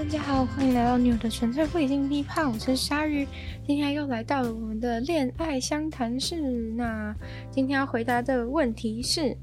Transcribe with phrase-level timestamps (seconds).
[0.00, 3.28] 大家好，欢迎来到女友的纯粹不理性批判，我是鲨鱼。
[3.66, 6.40] 今天又来到了我们的恋爱相谈室。
[6.74, 7.14] 那
[7.50, 9.36] 今天要回答的问题是：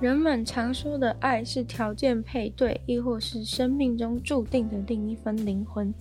[0.00, 5.92] 人们常说的爱是条件配对，亦或是生命中注定的另一份灵魂？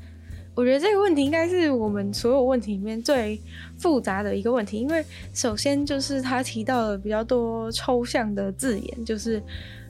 [0.55, 3.38] 我觉得这个问题应该是我们所有问题里面最
[3.78, 5.04] 复杂的一个问题，因为
[5.34, 9.44] 首先就是他提到了比较多抽象的字眼，就是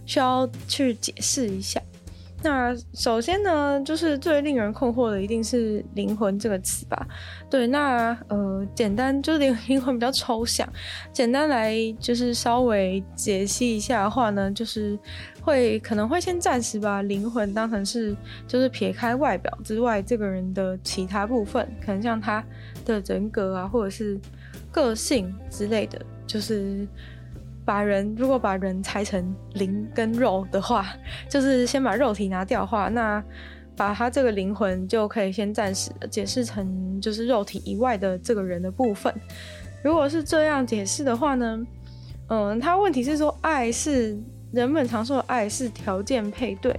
[0.07, 1.79] 需要去解释一下。
[2.43, 7.07] 那首先呢，就是最令人困惑的一定是“灵魂”这个词吧？
[7.49, 10.67] 对，那呃，简单就是 灵魂比较抽象，
[11.13, 14.97] 简单来就是稍微解析一下的话呢，就是
[15.41, 18.15] 会可能会先暂时把灵魂当成是
[18.47, 22.43] 就是撇开外表之外这个人的其他部分，可能像他
[22.85, 24.19] 的人格啊，或者是
[24.71, 26.87] 个性之类的，就是。
[27.65, 30.85] 把人如果把人拆成灵跟肉的话，
[31.29, 33.23] 就是先把肉体拿掉的话，那
[33.77, 39.13] 把他这个灵魂就可以先暂时解释成就是肉体以外的这个人的部分。
[39.83, 41.59] 如果是这样解释的话呢，
[42.27, 44.19] 嗯，他问题是说爱是
[44.51, 46.77] 人们常说的爱是条件配对，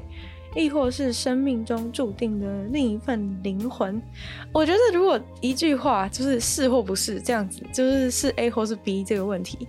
[0.54, 4.00] 亦或是生命中注定的另一份灵魂。
[4.52, 9.66] 我觉得如果一句话就是是或不是这样子，就是是 A 或是 B 这个问题。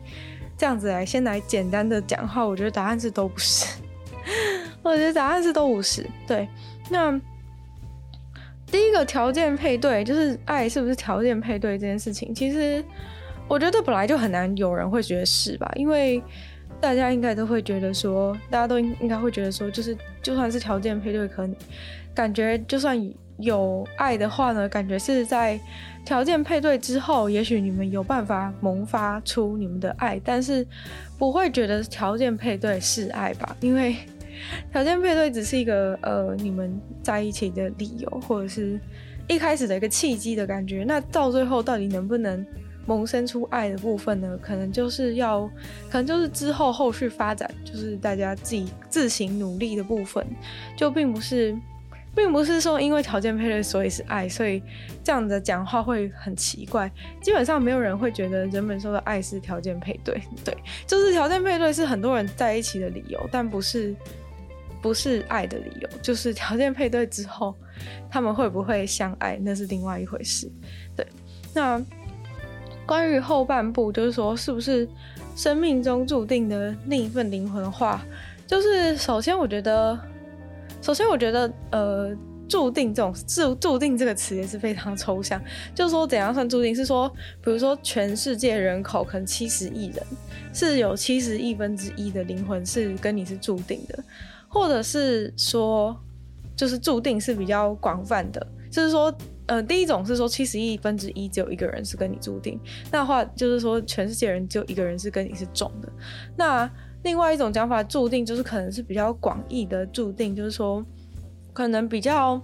[0.63, 3.67] 这样子来，先来简单的讲话，我觉得答案是都不是。
[4.81, 6.09] 我觉得答案是都不是。
[6.25, 6.47] 对，
[6.89, 7.11] 那
[8.67, 12.81] 第一个条件配对，就是爱是不是条件配对这件事情，其实
[13.49, 15.69] 我觉得本来就很难有人会觉得是吧？
[15.75, 16.23] 因为
[16.79, 21.53] 大家应该都会觉得说，大家都应应该会觉得说，就是就算是条件配对，可能
[22.15, 22.97] 感觉就算
[23.37, 25.59] 有爱的话呢，感觉是在。
[26.05, 30.67] 条件配对之后，也许你们有办法萌发出你们的爱，但是
[31.17, 33.55] 不会觉得条件配对是爱吧？
[33.61, 33.95] 因为
[34.69, 38.77] 条件配对只是一个呃你们在一起的理由，或者是
[39.29, 40.83] 一开始的一个契机的感觉。
[40.85, 42.45] 那到最后到底能不能
[42.85, 44.37] 萌生出爱的部分呢？
[44.41, 45.49] 可能就是要，
[45.89, 50.21] 可能就是之后后续发展，就是大家自己自行努力的部分，
[50.75, 51.55] 就并不是。
[52.15, 54.61] 并不是说因为条件配对所以是爱，所以
[55.03, 56.89] 这样的讲话会很奇怪。
[57.21, 63.95] 基本上没有人会觉得人们说的爱是条件配对， 对，就是条件配对是很多人在一起的理由，但不是
[64.81, 65.89] 不是爱的理由。
[66.01, 67.55] 就是条件配对之后，
[68.11, 70.47] 他们会不会相爱，那是另外一回事。
[70.95, 71.05] 对，
[71.53, 71.83] 那
[72.85, 74.87] 关于后半部，就是说是不是
[75.35, 78.05] 生命中注定的另一份灵魂的话，
[78.45, 79.99] 就是首先我觉得。
[80.83, 82.13] 首先，我觉得，呃，
[82.49, 85.41] 注定这种注注定这个词也是非常抽象。
[85.73, 86.75] 就是说，怎样算注定？
[86.75, 87.09] 是说，
[87.41, 90.05] 比如说，全世界人口可能七十亿人，
[90.53, 94.03] 是有七十亿分之一的灵魂是跟你是注定的，
[94.49, 95.97] 或者是说，
[96.53, 98.45] 就是注定是比较广泛的。
[98.69, 102.59] 就是说，呃，第一种是说七十亿分之一只有一个人是跟你注定，
[102.91, 105.89] 那话就是说，全世界人只有一个人是跟你是种的。
[106.35, 106.69] 那
[107.03, 110.83] 另外一种讲法，注定就是可能是比较广义的注定，就是说，
[111.51, 112.41] 可能比较，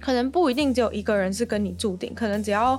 [0.00, 2.76] 可能不一定只有一个人是跟你注定，可能只要，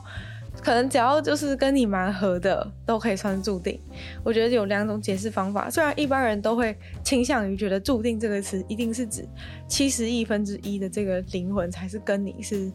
[0.62, 3.80] 可能只要就是跟你蛮合的，都可以算注定。
[4.26, 9.26] 我觉得有两种解释方法，虽然一般人都会倾向于觉得“注定”这个词一定是指
[9.70, 12.70] 七十亿分之一的这个灵魂才是跟你是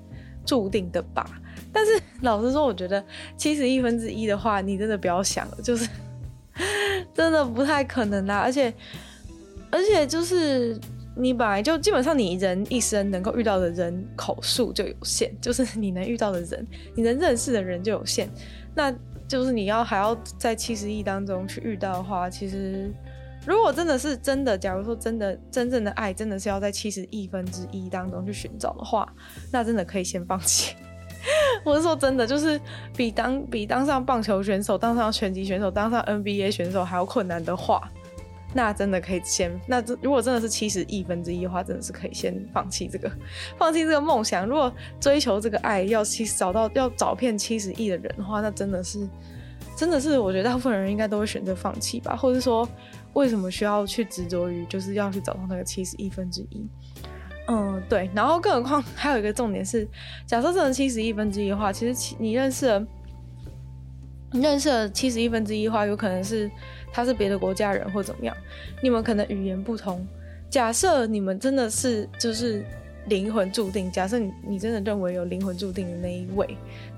[0.47, 1.29] 注定的吧，
[1.71, 3.05] 但是 老实说，我觉得
[3.37, 5.87] 七十亿分之一的话，你真的不要想了，就是。
[7.15, 8.73] 真的不太可能啦，而且，
[9.71, 10.79] 而且就是
[11.17, 18.29] 你本来就基本上你人一生能够遇到的人口数就有限，就是你能遇到的人，你能认识的人就有限，
[18.75, 18.93] 那
[19.27, 22.91] 就是你要还要在七十亿当中去遇到的话，其实
[23.47, 29.07] 如果真的是真的，假如说真的真正的爱真的是要在七十亿分之一当中去寻找的话，
[29.53, 30.75] 那真的可以先放弃。
[31.69, 32.59] 我是说真的，就是
[32.97, 37.91] 比当比当上棒球选手、当上拳击选手、当上 NBA 选手还要困难的话，
[38.55, 39.53] 那真的可以先。
[39.66, 43.13] 那如果真的是七十亿分之一的话，真的是可以先放弃这个，
[43.59, 44.47] 放弃这个梦想。
[44.47, 49.07] 如果追求这个爱要七找到要找遍七十亿的人的话，那真的是
[49.77, 52.66] 真的是，我觉得大部分人应该都会选择放弃吧，或者说
[53.13, 56.66] 为什么需要去执着于就是要去找到那个七十亿分之一？
[57.50, 59.89] 嗯，对，然后更何况还有一个重点是，
[60.27, 62.86] 假设这人七十亿分之一的话，其实你认识了，
[64.33, 66.50] 认识了七十亿分之一的话，有可能是
[66.92, 68.36] 他是别的国家人或怎么样，
[68.83, 70.06] 你们可能语言不同。
[70.50, 72.62] 假设你们真的是就是
[73.06, 76.47] 灵魂注定，假设你你真的认为有灵魂注定的那一位，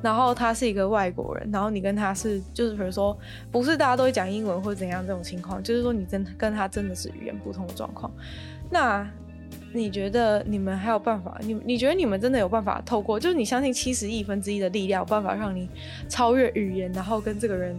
[0.02, 3.16] 然后他是一个外国人，然后你跟他是就是比如说
[3.52, 8.10] 不是大家都会讲英文或怎样这种情况，就是说你真跟他真的是语言不通的状况，
[8.68, 9.08] 那。
[9.72, 11.38] 你觉得你们还有办法？
[11.42, 13.20] 你你觉得你们真的有办法透过？
[13.20, 15.68] 就是你相信七十亿分之一的力量，有办法让你
[16.08, 17.76] 超越语言，然后跟这个人，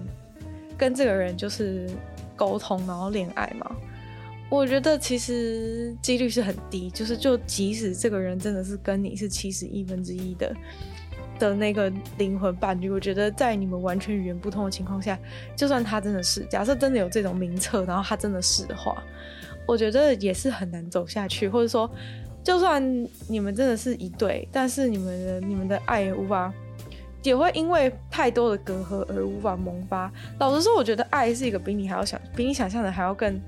[0.77, 1.89] 跟这个人就是
[2.35, 3.75] 沟通，然后恋爱吗？
[4.49, 6.89] 我觉得其实几率是很低。
[6.91, 10.55] 就是就即使这个人真的是跟你是七十亿分之一的
[11.39, 15.19] 的那个灵魂伴侣，我觉得在你们完全语言不通的情况下，
[15.57, 19.03] 就算他真的是，假设真的有这种名册，然后他真的是的话。
[19.65, 21.89] 我觉得也是很难走下去，或者说，
[22.43, 22.81] 就算
[23.27, 26.53] 你们真的是一对，但是你们的你们的爱也无法，
[27.23, 30.11] 也会因为太多的隔阂而无法萌发。
[30.39, 33.39] 老实说，我觉得爱是一个比你还要想，比你想象的还要更，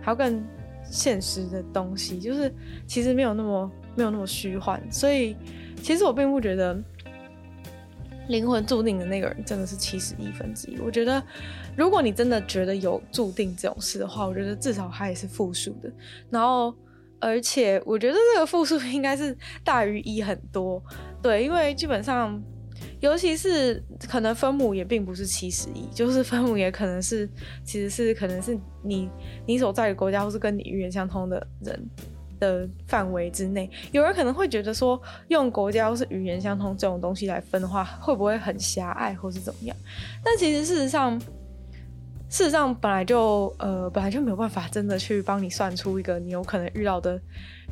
[0.00, 0.42] 还要更
[0.84, 2.52] 现实的东西，就是
[2.86, 4.80] 其实没有那么没有那么虚幻。
[4.90, 5.36] 所以，
[5.82, 6.78] 其实我并不觉得。
[8.28, 10.78] 灵魂注定的那个人真的是七十亿分之一。
[10.80, 11.22] 我觉得，
[11.76, 15.90] 如果你真的觉得有注定这种事的话，我觉得至少它也是负数的。
[16.30, 16.74] 然后，
[17.20, 20.82] 而且我觉得这个负数应该是大于一很多。
[21.22, 22.42] 对，因为基本上，
[23.00, 27.28] 尤其是可能分母也并不是七十亿，就是分母也可能是，
[27.64, 29.08] 其实是可能是你
[29.46, 31.88] 你所在的国家或是跟你语言相通的人。
[32.38, 39.76] 的范围之内，有人可能会觉得说，用国家或是语言相通这种东西来分的话，会不会很狭隘或是怎么样？
[40.24, 41.18] 但其实事实上，
[42.28, 47.20] 事实上本来就呃本来就没有办法真的去帮你算出一个你有可能遇到的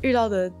[0.01, 0.51] 遇到的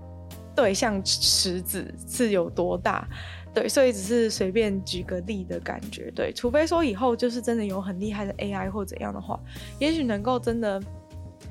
[0.55, 3.07] 对象池子是有多大，
[3.53, 9.39] 对，所以只是随便举个例的感觉，对，除非说以后就是真的有很厉害的 AI 或怎样的话，
[9.79, 10.81] 也许能够真的。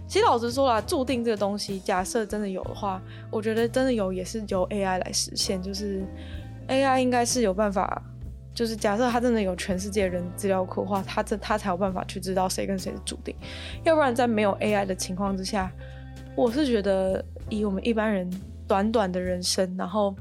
[0.07, 5.61] 其实老实说啦，注定这个东西，假设真的有的话，我觉得真的有也是由 AI 来实现。
[5.61, 6.05] 就是
[6.69, 8.01] AI 应该是有办法，
[8.55, 13.35] 就是假设他真的有全世界人资料库的话，他这他才有办法去知道谁跟谁是注定。
[13.83, 15.73] 要不然在没有 AI 的情况之下，
[16.37, 18.31] 我是觉得以我们一般人
[18.69, 20.15] 短短的人生，然后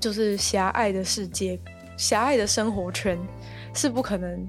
[0.00, 1.60] 就是狭隘的世界、
[1.98, 3.18] 狭隘的生活圈，
[3.74, 4.48] 是不可能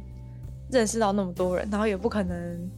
[0.71, 2.71] 认识到那么多人，然后也不可能。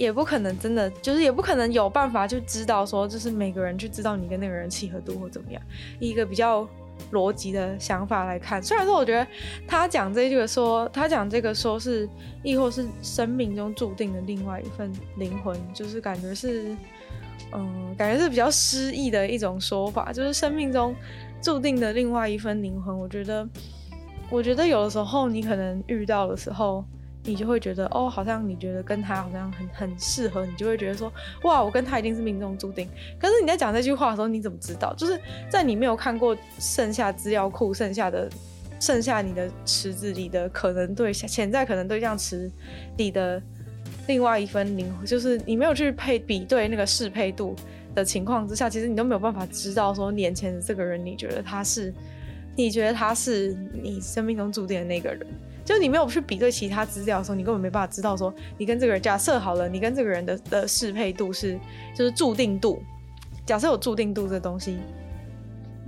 [0.00, 5.60] 也不可能真的，就是也不可能有办法去知道说，就是每个人去知道你跟那个人契合度或怎么样。
[5.98, 6.66] 一个比较
[7.12, 9.26] 逻辑的想法来看，虽然说我觉得
[9.68, 12.08] 他讲这个说，他讲这个说是，
[12.42, 16.74] 亦或是生命中注定的另外一份灵魂，就是感觉是，
[17.52, 20.96] 嗯，感觉是比较诗意的一种说法，就是生命中
[21.42, 22.98] 注定的另外一份灵魂。
[22.98, 23.46] 我觉得，
[24.30, 26.82] 我觉得有的时候你可能遇到的时候。
[27.22, 31.12] 你就会觉得哦，好像你觉得跟他好像很很适合，你就会觉得说，
[31.42, 32.88] 哇，我跟他一定是命中注定。
[33.18, 34.94] 可是你在讲这句话的时候，你怎么知道？
[34.94, 35.20] 就是
[35.50, 38.28] 在你没有看过剩下资料库、剩下的、
[38.80, 42.50] 剩下你的池子里的可能对象、潜在可能对象池
[42.96, 43.40] 里的
[44.08, 47.54] 另外一分灵魂，就是你没有去配比对那个适配度
[47.94, 51.92] 的情况之下，其实你都没有办法知道说，眼前的这个人，你觉得他是，
[52.56, 55.26] 你觉得他是你生命中注定的那个人。
[55.70, 61.56] 就你没有去比对其他资料的时候，你根本没办法知道说，你跟这个人假设好了，你跟这个人的的适配度是
[61.94, 62.82] 就是注定度。
[63.46, 64.78] 假设有注定度这东西，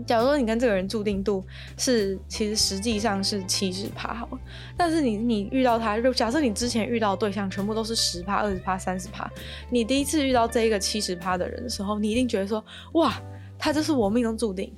[0.06, 1.44] 假如说你跟这个人注定度
[1.76, 4.38] 是其实实际上是七十趴好了，
[4.76, 9.28] 但是你你遇到他，假设你之前遇到的对象全部都是十趴、二十趴、三十趴，
[9.68, 13.20] 你第一次遇到这一个七十趴的人的时候，你一定觉得说，哇，
[13.58, 14.72] 他就是我命中注定。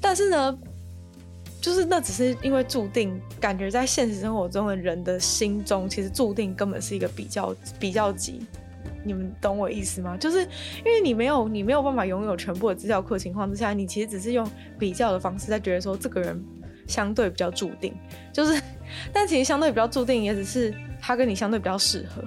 [0.00, 0.58] 但是呢，
[1.64, 8.46] 就是那只是因为注定，感觉在现实生活中的人的心中，其实注定根本是一个比较比较级。
[9.02, 10.14] 你们懂我意思吗？
[10.14, 14.46] 就是因为你没有你没有办法拥有全部的资料库情况之下，你其实只是用
[14.78, 16.44] 比较的方式在觉得说这个人
[16.86, 17.94] 相对比较注定。
[18.30, 18.60] 就是，
[19.10, 22.22] 但其实相对比较注定也只是他跟你相对比较适合。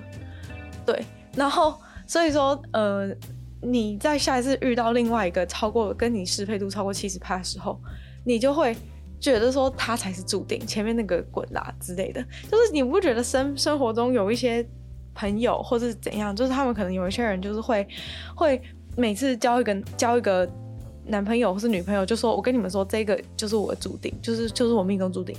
[0.84, 3.15] 对，然后所以说，呃，
[3.62, 7.79] 你在下一次遇到另外一个超过跟你适配度超过七十趴的时候，
[8.24, 8.75] 你就会。
[9.20, 12.22] 觉得说他才是注定，前面那个滚啦之类的，
[12.52, 14.66] 就是你不觉得生生活中有一些
[15.16, 17.88] 朋友或是怎样，就是他们可能有一些人就是会
[18.36, 18.62] 会
[18.96, 20.48] 每次交一个交一个
[21.06, 25.36] 男朋友或是女朋友，就说我跟你们说这个就是我的注定，就是就是我命中注定。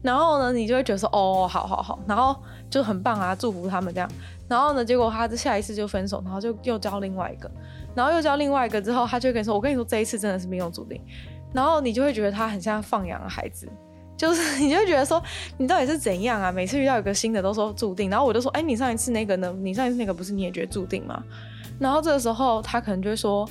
[0.00, 2.34] 然后呢，你就会觉得说哦，好好好，然后
[2.70, 4.08] 就很棒啊，祝福他们这样。
[4.46, 7.50] 然后呢，结果他下一次就分手，然后就又交另外一个，
[7.96, 11.00] 然后又交另外一个之后，他就跟你说，我跟你说这一次真的是命中注定。
[11.52, 13.68] 然后你就会觉得他很像放养的孩子，
[14.16, 15.22] 就是 你就觉得说，
[15.56, 16.52] 你到底是怎样啊？
[16.52, 19.54] 每次遇到一个新的都说注定，然后我就说，哎，你上一次那个呢？
[19.60, 21.22] 你上一次那个不是你也觉得注定吗？
[21.78, 23.48] 然后这个时候他可能就会说，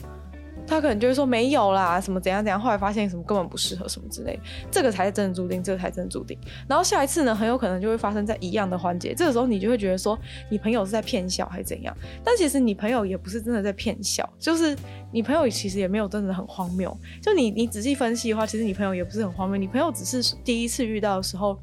[0.65, 4.39] 他可能就会说没有啦，什么怎样怎样，后来发现什么根本不适合什么之类，
[4.71, 6.37] 这个才是真的注定，这个才真的注定。
[6.67, 10.17] 然后下一次呢，很有可能就会发生在一样的环节，这个时候你就会觉得说，
[10.49, 11.95] 你朋友是在骗笑还是怎样？
[12.23, 14.75] 但其实你朋友也不是真的在骗笑，就是
[15.11, 16.95] 你朋友其实也没有真的很荒谬。
[17.21, 21.57] 就你你仔细分析的话，其实你朋友也不是很荒谬，你朋友只是第一次遇到的时候，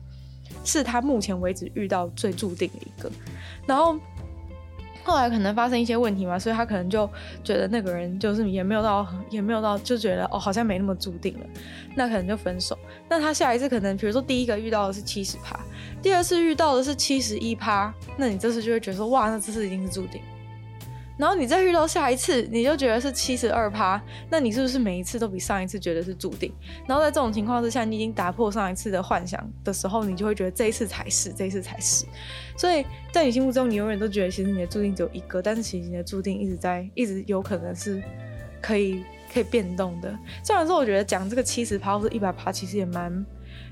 [0.65, 3.11] 是他目前为止遇到最注定的一个，
[3.67, 3.99] 然后。
[5.05, 7.09] 后来可能发生一些问题嘛，所以他可能就
[7.45, 11.47] 觉得那个人就是也没有到，也没有到，就觉得哦，好像没那么注定了，
[11.95, 12.77] 那可能就分手。
[13.09, 15.61] 那他下一次可能，比如说第一个遇到的是七十趴，
[16.03, 20.21] 第二次遇到的是七十一趴，那你这次就会觉得说，哇，那这次一定是注定。
[21.17, 26.53] 然后你再遇到下一次，你就觉得是七十二趴，那你是不是每一次都比上一次觉得是注定？
[26.89, 32.05] 然后在这种情况之下，你已经打破上一次的幻想的时候，你就会觉得这一次才是，这一次才是。
[32.57, 38.03] 所以在你心目中，你永远都觉得其实你的注定只有一个，但是其实你的注定一直在，一直有可能是
[38.61, 40.13] 可以可以变动的。
[40.43, 43.27] 虽然说我觉得讲这个七十趴或者一百趴，其实也蛮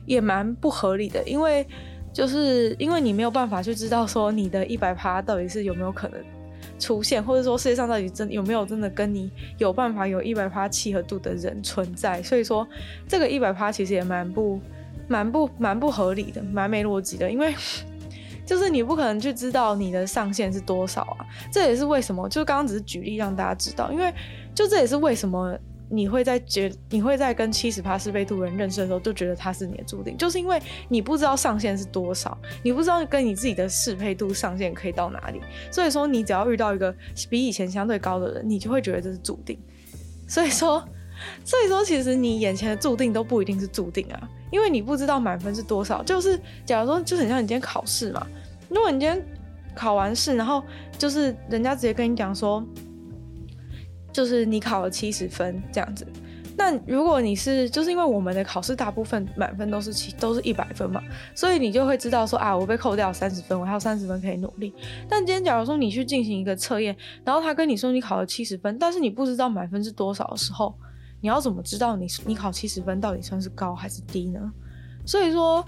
[0.06, 1.66] 也蛮不合理的，因为
[2.12, 6.22] 就是因为你没有办法去知道说你的一百趴到底是有没有可能。
[6.82, 12.20] 出现，或者说世界上到底真有没有真的跟你有办法有一百趴契合度的人存在？
[12.22, 12.66] 所以说，
[13.06, 14.60] 这个一百趴其实也蛮不、
[15.06, 17.30] 蛮不、蛮不合理的，蛮没逻辑的。
[17.30, 17.54] 因为
[18.44, 21.24] 就是你不可能去知道你的上限是多少啊！
[21.52, 24.12] 这也是为什么，就刚刚只是举例让大家知道，因为
[24.52, 25.56] 就这也是为什么。
[25.94, 30.58] 你会在觉，你会在跟七十趴适配度人认识的时候，就觉得他是你的注定，就是因为
[30.88, 36.94] 你不知道上限是多少，你不知道跟你自己的适配度上限可以到哪里，所以说你只要遇到一个
[37.28, 39.58] 比以前相对高的人，你就会觉得这是注定。
[40.26, 40.82] 所以说，
[41.44, 46.02] 所以说其实你眼前的注定都不一定是注定啊，因为你不知道满分是多少。
[46.02, 48.26] 就是假如说，就很像你今天考试嘛，
[48.70, 49.22] 如果你今天
[49.74, 50.64] 考完试，然后
[50.96, 52.66] 就是人家直接跟你讲说。
[54.12, 56.06] 就是你考了七十分这样子，
[56.56, 61.02] 那如果你是，就是因为我们的考试大部分满分都是七，都是一百分嘛，
[61.34, 64.72] 所以你就会知道说啊，我被扣掉三十分，我还有三十分可以努力。
[65.08, 70.74] 但今天假如说你去进行一个测验，然后他跟你说你考了七十分，但是你不知道满分是多少的时候，
[71.20, 74.52] 你要怎么知道你你考七十分到底算是高还是低呢？
[75.06, 75.64] 所以说。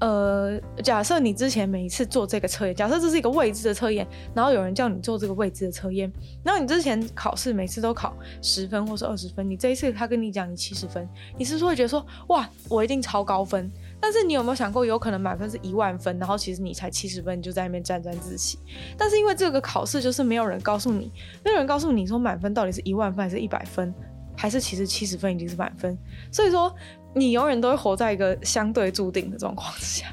[0.00, 6.08] 呃，假设你之前每一次做这个测验，假设这是一个未知的测验，然后有人叫你做这个未知的测验，
[6.44, 13.68] 然后你之前考试每次都考十分或是二十分，你这一次他跟你讲你七十分，你是不是会觉得说哇，我一定超高分？
[14.00, 18.56] 但是你有没有想过，有可能满分是一万分，然后其实你才七十分，你就在那边沾沾自喜？
[18.96, 21.10] 但是因为这个考试就是没有人告诉你，
[21.44, 23.92] 没有人告诉你说满分到底是一万分还是一百分，
[24.36, 25.98] 还是其实七十分已经是满分，
[26.30, 26.72] 所以说。
[27.14, 30.06] 你永远都会活在一个相对注定的状况之下，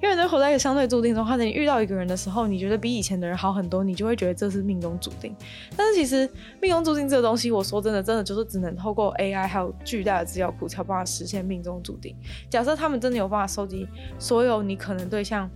[0.00, 1.24] 永远都活在一个相对注定中。
[1.24, 5.34] 或者你遇到一个人的时候，你觉得比以前的人好很多，你就会觉得这是命中注定。
[5.76, 6.28] 但是其实
[6.60, 12.14] 命中注定这个东西，我说真的，真的就是只能透过 AI 还有巨大的资料库才有办法实现命中注定。
[12.50, 15.48] 假设他们真的有办法收集所有你可能对象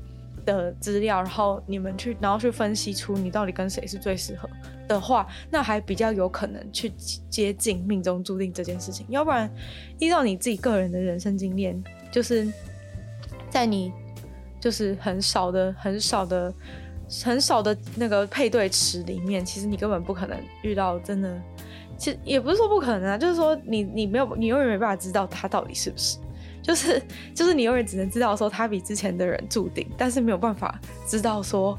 [0.57, 4.49] 的资料，然后你们去，然后去分析出你到底跟谁是最适合
[4.88, 6.90] 的话，那还比较有可能去
[7.28, 9.07] 接近命中注定这件事情。
[9.09, 9.50] 要不然，
[9.99, 12.52] 依照你自己个人的人生经验，就是
[13.49, 13.92] 在你
[14.61, 16.52] 就是很少的、很少的、
[17.25, 21.40] 很少的那个配对池里面，其实你根本不可能遇到真的。
[21.97, 26.16] 其实也不是说不可能啊，就是说你你没有，你永远没办法知道他到底是不是。
[26.71, 27.03] 就是
[27.35, 31.77] 就是你永远只能知道说他比之前的人注定，但是没有办法知道说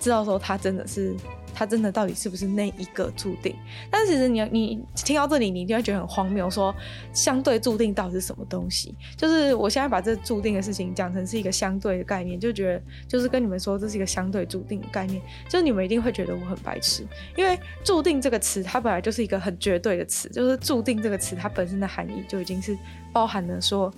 [0.00, 1.14] 知道说他真的是
[1.52, 3.54] 他真的到底是不是那一个注定。
[3.90, 6.74] 但是其实你你听到这里，你一定会觉得很荒谬，说
[7.12, 8.94] 相对注定到底是什么东西？
[9.18, 22.74] 就是我现在把这注定的事情讲成是一个相对的概念，就觉得就是跟你们说这是一个相对注定的概念，就是你们一定会觉得我很白痴，因为注定这个词它本来就是一个很绝对的词，就是注定这个词它本身的含义就已经是
[23.12, 23.92] 包含了说。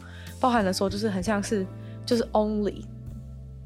[0.44, 1.66] 包含了说，就是很像是
[2.04, 2.82] 就是 only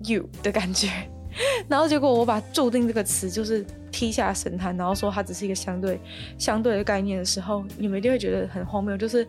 [0.04, 0.88] you 的感觉，
[1.66, 5.98] 然后结果我把注定这个词就是踢下神坛，然后说它只是一个相对
[6.38, 9.26] 相对的概念的时候，你们一定会觉得很荒谬，就是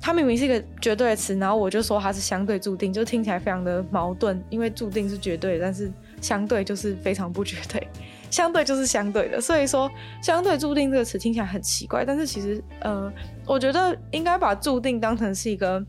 [0.00, 5.88] 它明明是一个绝对的词，然后我就说它是相对注定，就听起来非常的矛盾，因为注定是绝对，但是
[6.20, 7.86] 相对就是非常不绝对，
[8.32, 9.88] 相对就是相对的，所以说
[10.20, 13.12] 相对注定这个词听起来很奇怪，但是其实呃，
[13.46, 15.80] 我觉得应该把注定当成是一个。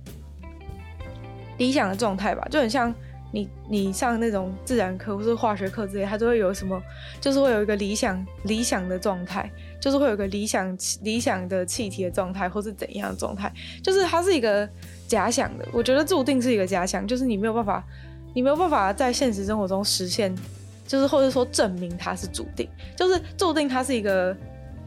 [1.60, 2.92] 理想的状态吧，就很像
[3.32, 6.82] 你你上那种自然课或是化学课之类，它都会有什么，
[7.22, 9.48] 就是会有一个理想理想的状态，
[9.80, 14.68] 就是会有一个理想理想的气体的状态，或是怎样的状态，就是它是一个
[15.08, 15.68] 假想的。
[15.72, 17.84] 我觉得注定是一个假想，就是你没有办法，
[18.34, 20.36] 你没有办法在现实生活中实现，
[20.88, 24.36] 就是或者说证明它是注定，就是注定它是一个。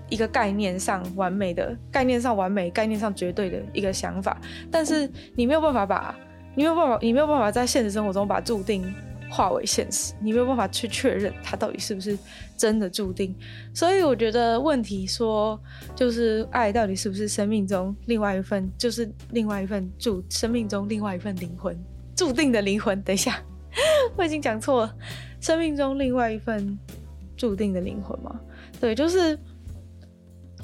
[0.09, 4.39] 一个概念上完美的概念上完美概念上绝对的一个想法，
[4.71, 6.15] 但是你没有办法把，
[6.55, 8.95] 你没有办法，你没有办法在现实生活中把注定
[9.31, 12.19] 化为现实，你没有办法去确认它到底是不是
[12.57, 13.35] 真的注定。
[13.75, 15.59] 所以我觉得问题说
[15.95, 21.75] 就是爱到底是不是生命中另外一份，就是另外一份注生命中另外一份灵魂
[22.15, 23.01] 注定的灵魂。
[23.03, 23.43] 等一下，
[24.17, 24.95] 我已经讲错了，
[25.41, 26.79] 生命中另外一份
[27.37, 28.39] 注定的灵魂吗？
[28.79, 29.39] 对，就是。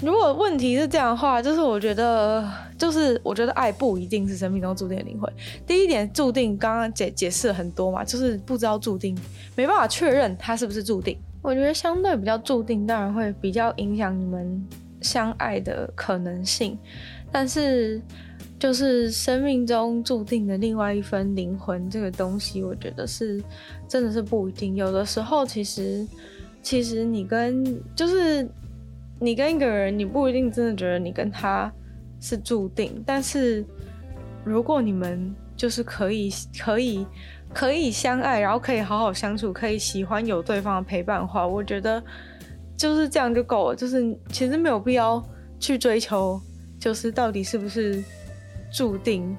[0.01, 5.31] 如果问题是这样的话，就是我觉得，就是我觉得爱不一定是生命中注定的灵魂。
[5.67, 9.19] 第一点，注定刚刚解解释了很多嘛，就是不知道注定，
[9.57, 11.19] 没办法确认它是不是注定。
[11.43, 14.65] 我觉得相对比较注定，当然会比较影响你们
[15.01, 16.79] 相爱的可能性。
[17.33, 18.01] 但是，
[18.57, 23.43] 就是生命中注定的另外一份灵魂这个东西，我觉得是
[23.89, 24.77] 真的是不一定。
[24.77, 26.07] 有的时候，其实，
[26.63, 27.65] 其实你跟
[27.97, 28.49] 就是。
[29.21, 31.73] 你跟一个人，你不一定真的觉得你跟他
[32.21, 33.65] 是注定，但是
[34.45, 37.07] 如果你们就是可以、可以、
[37.53, 42.03] 可以相爱，然后可以好好相处，可以喜欢有对方的陪伴的话，我觉得
[42.77, 43.77] 就是这样就够了。
[43.77, 45.23] 就是其实没有必要
[45.59, 46.41] 去追求，
[46.79, 48.03] 就是到底是不是
[48.73, 49.37] 注定。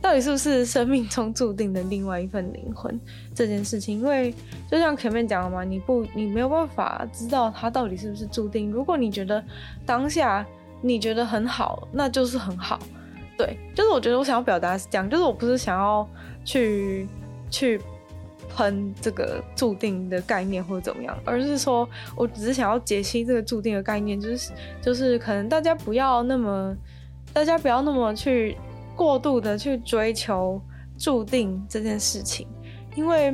[0.00, 2.98] 到底是不是生命中注定的另外一份灵魂
[3.34, 3.98] 这件事情？
[3.98, 4.32] 因为
[4.70, 8.70] 就像前面讲的嘛，你不，你没有办法知道它到底是不是注定。
[8.70, 9.42] 如果你觉得
[9.84, 10.46] 当下
[10.80, 12.78] 你觉得很好，那就是很好。
[13.36, 16.08] 对，就是我觉得我想要表达是这样，就是我不是想要
[16.44, 17.06] 去
[17.50, 17.80] 去
[18.54, 21.86] 喷这个注定的概念或者怎么样，而是说
[22.16, 26.74] 我只是想要解析这个注定的概念，就是就是可能大家不要那么，
[27.32, 28.56] 大家不要那么去。
[28.98, 30.60] 过度的去追求
[30.98, 32.48] 注定这件事情，
[32.96, 33.32] 因为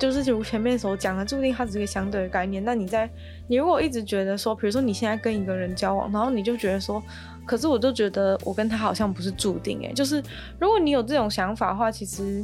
[0.00, 2.64] 就是如前面所讲的，注定它只是一个相对的概念。
[2.64, 3.08] 那你在
[3.46, 7.02] 你如果一直觉得说，比如说你现在跟一个人交往，然后你就觉得说，
[7.44, 10.22] 可是我就觉得我跟他好像不是注定诶，就是
[10.58, 12.42] 如果你有这种想法的话，其实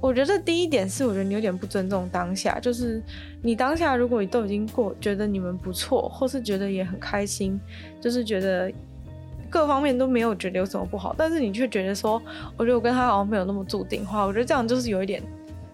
[0.00, 2.60] 我觉得第一点是，我觉得你有点不尊重当下。
[2.60, 3.02] 就是
[3.42, 7.60] 你当下如果你都已经过，觉得你们不错，或是觉得也很开心，
[8.00, 8.72] 就是觉得。
[9.50, 12.20] 各方面都没有觉得有什么不好，但是你却觉得说，
[12.56, 15.22] 我觉得我跟他好像没有那么注定的话，我觉得这样就是有一点，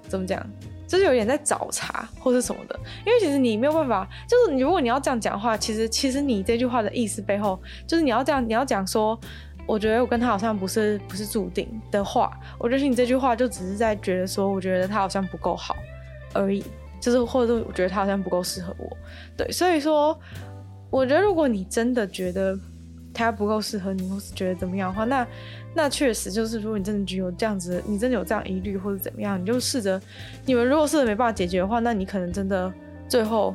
[0.08, 0.44] 怎么讲，
[0.87, 2.78] 就是有点在找茬或是什么的。
[3.06, 9.18] 因为其实你没有办法，就是如果你要这样讲话，其实其实你这句话的意思背后，就是你要这样，你要讲说，
[9.66, 15.76] 我觉得我跟他好像不是不是注定的话，我觉得你这句话就只是在觉得说，我觉得他好像不够好
[16.35, 16.64] 而已，
[17.00, 18.96] 就是或者说我觉得他好像不够适合我，
[19.37, 20.18] 对，所以说，
[20.90, 22.58] 我觉得如果你真的觉得。
[23.14, 25.27] 他不够适合你，或是觉得怎么样的话，那
[25.75, 30.01] 那确实就是，如果你真的具有这样子，你真的有这样疑虑或者怎么样，你就试着，
[30.46, 32.72] 你们如果试着没办法解决的话，那你可能真的
[33.09, 33.55] 最后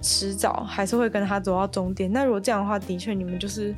[0.00, 2.12] 迟早还是会跟他走到终点。
[2.12, 3.74] 那如果这样的话，的确你们就是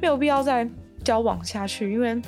[0.00, 0.68] 没有必要再
[1.04, 2.20] 交往下去，因为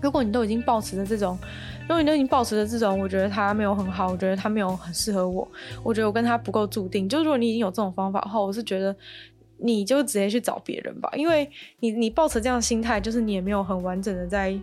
[0.00, 1.38] 如果你都已经抱持着这种，
[1.82, 5.48] 如果你都已经抱持着这种，我觉得他没有很好，我觉得他没有很适合我，
[5.82, 7.08] 我觉得我跟他不够注定。
[7.08, 8.94] 就如果你已经有这种方法的话，我是觉得。
[9.58, 14.56] 你就直接去找别人吧，因为你你抱持这样心态，就是你也没有很完整的在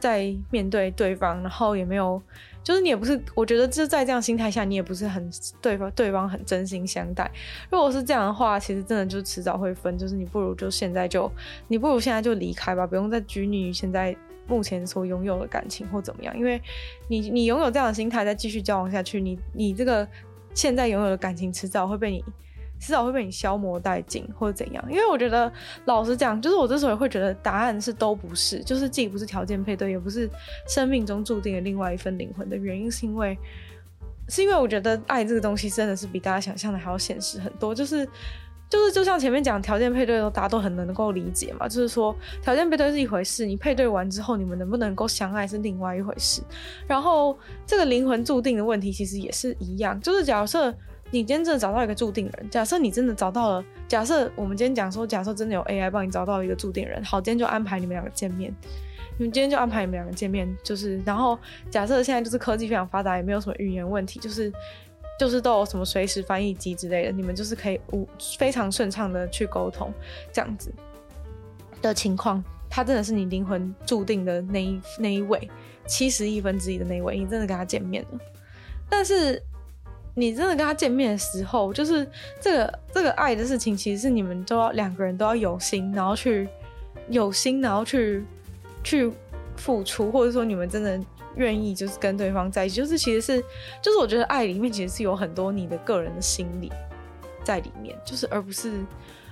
[0.00, 2.20] 在面对对方，然后也没有，
[2.64, 7.30] 就是你也不是，我觉得就在这样心态下，你也不是很对方对方很真心相待。
[7.70, 11.30] 如果是这样的话，其实真的就迟早会分，就是你不如就现在就
[11.68, 14.16] 你不如现在就离开吧，不用再拘泥于现在
[14.48, 16.60] 目前所拥有的感情或怎么样，因为
[17.06, 20.06] 你你拥有这样的心态再继续交往下去，你你这个
[20.52, 22.24] 现在拥有的感情迟早会被你。
[22.82, 24.84] 迟早会被你消磨殆尽，或者怎样？
[24.90, 25.50] 因为我觉得，
[25.84, 30.28] 老实讲，就是我之所以会觉得答案是都不是，就是既不是条件配对，也不是
[30.66, 33.38] 生命中注定的另外一份灵魂的原因，是因为，
[34.28, 37.72] 是因为我觉得爱这个东西真的是比大家想象的还要现实很多。
[37.72, 38.04] 就是，
[38.68, 41.68] 就是，就像前面讲条件配对的时候，大家都很能够理解嘛。
[41.68, 46.42] 就是说，条件配对是一回事，你配对完之后，你们能不能够相爱是另外一回事。
[46.88, 50.74] 然后，这个灵魂注定的问题其实也是一样，就是假设。
[51.12, 58.50] 你今天真的找到一个注定人，假设你真的找到了，假设我们今天讲说，假设真的有 AI 帮你找到一个注定人，好，今天就安排你们两个见面，
[59.18, 61.38] 你们今天就安排你们两个见面，就是，然后
[61.70, 64.50] 假设现在就是科技非常发达，也没有什么语言问题，就是，
[65.20, 69.92] 就是都有什么随时翻译机之类的，你们就是可以无非常顺畅的去沟通，
[70.32, 70.72] 这样子
[71.82, 75.46] 的情况，他真的是你灵魂注定的那一那一位，
[75.86, 78.18] 七十亿分之一的那一位，你真的跟他见面了，
[78.88, 79.42] 但是。
[80.14, 82.06] 你真的跟他见面的时候，就是
[82.40, 86.48] 这个这个爱的事情，其实是你们都要两个人都要有心，然后去
[87.08, 88.24] 有心，然后去
[88.84, 89.10] 去
[89.56, 91.00] 付出，或者说你们真的
[91.36, 93.40] 愿意就是跟对方在一起，就是其实是
[93.80, 96.70] 就是我觉得爱里面其实是有很多你的个人的心理
[97.42, 98.84] 在里面，就是而不是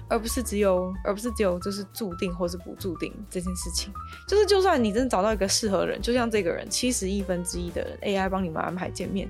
[0.08, 3.92] 而不是只有，而不是只有就是注定或是不注定这件事情。
[4.26, 9.28] 就是就算你真的找到一个适合的人，就像这个人七十亿分之一的人 AI 帮你们安排见面，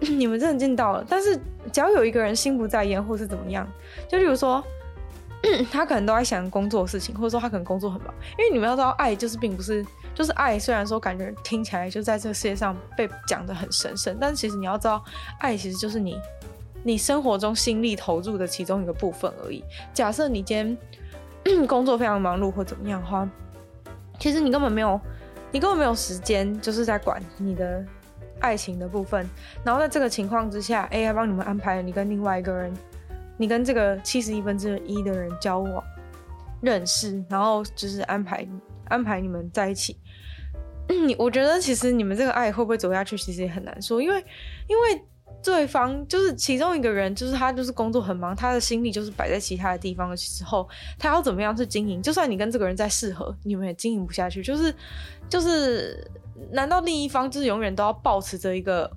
[0.16, 1.04] 你们真的尽到了。
[1.08, 1.36] 但是
[1.72, 3.68] 只要有一个人心不在焉或是怎么样，
[4.08, 4.62] 就例如说。
[5.72, 8.12] 他可能都在想工作的事情，或者说他可能工作很忙。
[8.38, 9.82] 因为你们要知道，爱就是并不是，
[10.14, 10.58] 就是爱。
[10.58, 15.02] 虽然说感觉听起来就在这个世界上被讲得很神圣，但其实你要知道，
[15.38, 16.20] 爱其实就是你，
[16.82, 19.64] 你生活中心力投入的其中一个部分而已。
[19.94, 20.78] 假设你今
[21.42, 23.26] 天 工作非常忙碌或怎么样的话，
[24.18, 25.00] 其实你根本没有，
[25.52, 27.82] 你根本没有时间，就是在管你的
[28.40, 29.28] 爱情的部分。
[29.64, 32.72] 然后在这个情况之下，AI 帮你们安排了你跟另外一个人。
[33.36, 35.82] 你跟这个七十一分之一的人交往、
[36.60, 38.46] 认识，然后就是安排
[38.84, 39.96] 安排你们在一起。
[40.86, 44.22] 你我觉得其实你们这个爱会不会走下去，其实也很难说，因为
[44.66, 45.02] 因为
[45.42, 52.02] 对方就是其中一个人，就是他就是工作很忙，他的心力就是摆在其他的地方的时候，他要怎么样去经营？
[52.02, 54.42] 就算你跟这个人再适合，你们也经营不下去。
[54.42, 54.74] 就是
[55.30, 56.06] 就是，
[56.50, 58.90] 难道另一方就是永远都要抱持着一个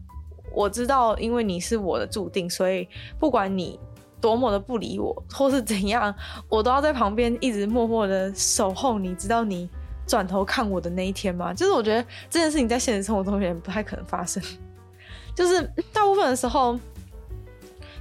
[0.54, 2.88] 我知道，因为你是我的注定，所以
[3.20, 3.80] 不管你。
[4.22, 6.16] 多么的不理我，或是怎样，
[6.48, 9.70] 我都要在旁边一直默默的守候你，直到你
[10.08, 11.54] 转头看我的那一天吗？
[11.54, 14.42] 就是我觉得这件事情在现实生活中也不太可能发生。
[15.36, 16.80] 就是大部分的时候，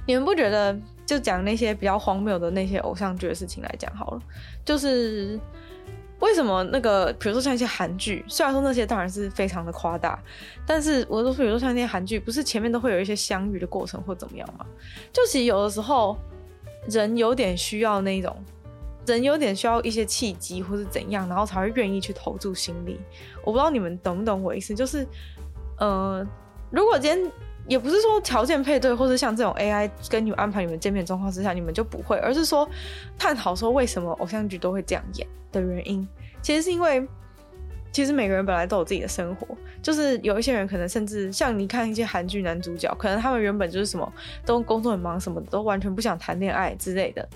[0.07, 0.73] 你们不觉得？
[1.05, 4.21] 就讲那些比较荒谬的那些偶像剧的事情来讲好了，
[4.63, 5.37] 就是。
[6.23, 10.17] 为什么那个，比如说像一些韩剧，虽然说那些当然是非常的夸大，
[10.65, 14.65] 但是我都说，比如说像那些韩剧，不是前面都会有一些相遇的过程或怎么样吗？
[15.11, 16.17] 就其实有的时候，
[16.87, 18.33] 人有点需要那种，
[19.05, 22.97] 人有点需要一些契机或是怎样，然后才会愿意去投注心力。
[23.43, 25.05] 我不知道你们懂不懂我意思，就是，
[25.77, 26.25] 呃，
[26.71, 27.31] 如果今天
[27.67, 32.67] 也不是说条件配对，或是像这种 AI 跟你们安排你们见面状况之下，你们就不会，而是说
[33.17, 35.27] 探讨说为什么偶像剧都会这样演。
[35.53, 36.07] 的原因，
[36.41, 37.07] 其实是因为，
[37.91, 39.47] 其实每个人本来都有自己的生活，
[39.83, 47.29] 就是有一些人可能甚至像你看一些韩剧男主角，可能他们原本就是什么都工作很忙，什么都完全不想谈恋爱之类的。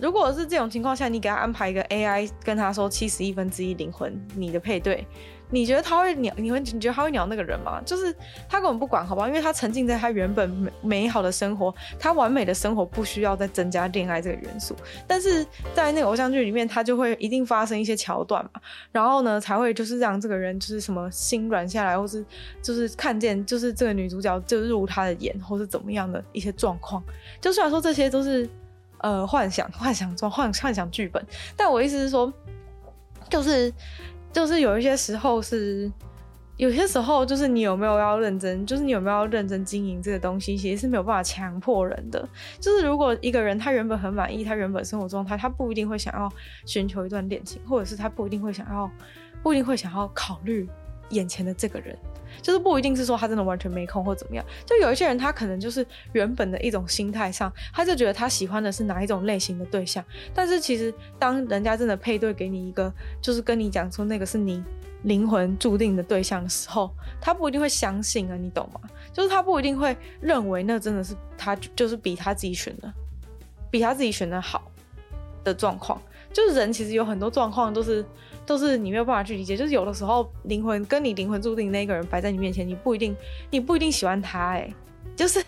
[0.00, 5.06] 如果是这种情况下，你给他安排一个 AI，跟他说七十亿分之一灵魂，你的配对。
[5.52, 6.32] 你觉得他会鸟？
[6.36, 7.82] 你会你觉得他会鸟那个人吗？
[7.84, 8.14] 就是
[8.48, 9.26] 他根本不管，好不好？
[9.26, 14.76] 因为他沉浸在他原本美美好的生活，他完美的生活不需要再增加恋爱这个元素。
[15.08, 18.60] 但是在那个偶像剧里面，他就会一定发生一些桥段嘛，
[18.92, 22.24] 然后呢才会就是让这个人就是什么心软下来，或是
[22.62, 27.02] 就是看见就是这个女主角就入他的眼，或是怎么样的一些状况。
[27.40, 28.48] 就虽然说这些都是
[28.98, 32.32] 呃幻想、幻想中幻幻想剧本，但我意思是说，
[33.28, 33.72] 就是。
[34.32, 35.90] 就是有一些时候是，
[36.56, 42.28] 有些时候就是你有没有要认真，就是你有没有要认真经营这个东西，其实是没有办法强迫人的。
[42.60, 46.30] 就是如果一个人他原本很满意他原本生活状态，他不一定会想要
[46.64, 48.90] 寻求一段恋情，或者是他不一定会想要，
[49.42, 50.68] 不一定会想要考虑
[51.10, 51.96] 眼前的这个人。
[52.40, 64.62] 就是不一定是说他真的完全没空或怎么样，就有一些人他可能就是原本的一种心态上，他就觉得他喜欢的是哪一种类型的对象，但是其实当人家真的配对给你一个，就是跟你讲说那个是你
[65.02, 68.80] 灵魂注定的对象的时候，他不一定会相信啊，你懂吗？
[69.12, 72.90] 就是他不一定会认为那真的是他就是比他自己选的，
[73.70, 74.70] 比他自己选的好
[75.42, 76.00] 的状况，
[76.32, 78.06] 就是人其实有很多状况都是。
[78.50, 83.16] 就是你没有办法去理解，就是有的时候灵魂跟你灵魂注定那个人摆在你面前，你不一定，
[83.48, 84.68] 你不一定喜欢他，哎，
[85.14, 85.40] 就是。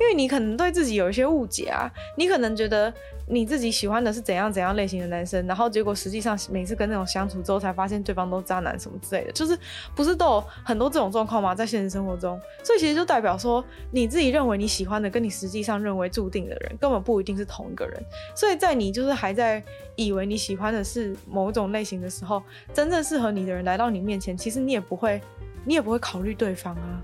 [0.00, 2.92] 因为你可能对自己有一些误解啊，你可能觉得
[3.26, 9.58] 你自己喜欢的是怎样怎样类型的男生，然后结果实际上每次跟那种相处之后，才发现对方都渣男什么之类的，就是
[9.94, 11.54] 不是都有很多这种状况吗？
[11.54, 18.02] 在现实生活中，所以其实就代表说，你自己认为你喜欢的，跟你实际上认为注定的人，根本不一定是同一个人。
[18.34, 19.62] 所以在你就是还在
[19.96, 25.20] 以为你喜欢的是某种类型的时候，真正适合你的人来到你面前，其实你也不会，
[25.64, 27.00] 你也不会考虑对方啊。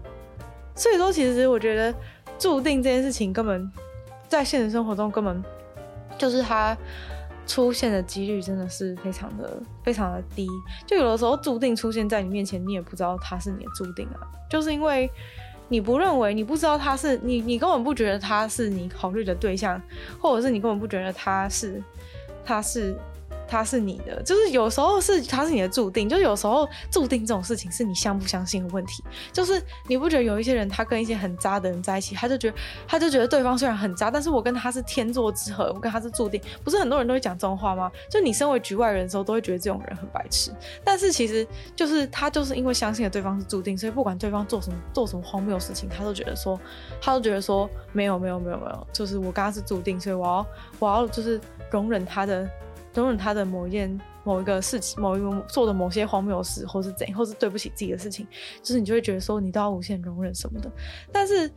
[0.75, 1.95] 所以说，其实我觉得。
[2.41, 3.71] 注定这件事情根本
[4.27, 5.45] 在现实生活中根本
[6.19, 6.77] 就是它
[7.47, 10.49] 出现的几率真的是非常的非常的低，
[10.87, 15.11] 就有的时候注定出现在你面前，你也不知道它是你的注定啊，就是因为
[15.69, 19.81] 你不认为，你不知道他是你，你根本不觉得他是你考虑的对象，
[20.21, 21.83] 或者是你根本不觉得他是
[22.45, 22.97] 他是
[23.51, 29.03] 他是你的，就是有时候是他是你的注定，就有时候注定这种事情是你相不相信的问题。
[29.33, 36.41] 就是你不觉得有一些人他跟一些很渣的人在一起，他就觉得他就觉得对方虽然很渣，但是我跟他是天作之合，我跟他是注定。
[36.63, 37.91] 不是很多人都会讲这种话吗？
[38.09, 40.53] 就你身为局外人的时候，都会觉得这种人很白痴。
[40.85, 46.61] 但是其实就是他就是因为相信了对方是注定，所以不管对方做什么做什么荒谬的事情，他都觉得说，
[47.03, 50.47] 他都觉得说没有没有没有没有，就是我跟他是注定，所以我要
[50.79, 51.41] 我要就是
[51.73, 52.49] 容忍他的。
[52.95, 58.27] 容忍他的某一件、某一个事情、某一个做的某些荒谬事，或是怎样，或是对不起自己的事情，
[58.63, 60.71] 就是你就会觉得说你都要无限容忍什么的。
[61.13, 61.51] 但是，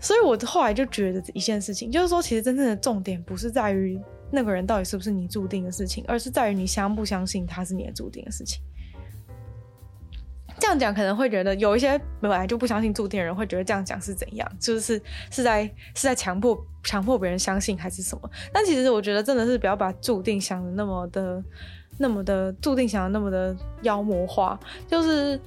[0.00, 8.60] 所以我后来就觉得一件事情，就是说，其实真正的重点不是在于那个人到底是不是你注定的事情，而是在于你相不相信他是你的注定的事情。
[10.64, 14.98] 这样讲可能会觉得有一些本来就不相信注定的人会觉得这样讲是怎样，就是
[15.30, 15.62] 是在
[15.94, 18.30] 是在强迫强迫别人相信还是什么？
[18.50, 21.44] 但其实我觉得真的是不要把注定想的那么的
[21.98, 24.58] 那么的注定想的那么的妖魔化。
[24.88, 25.38] 就是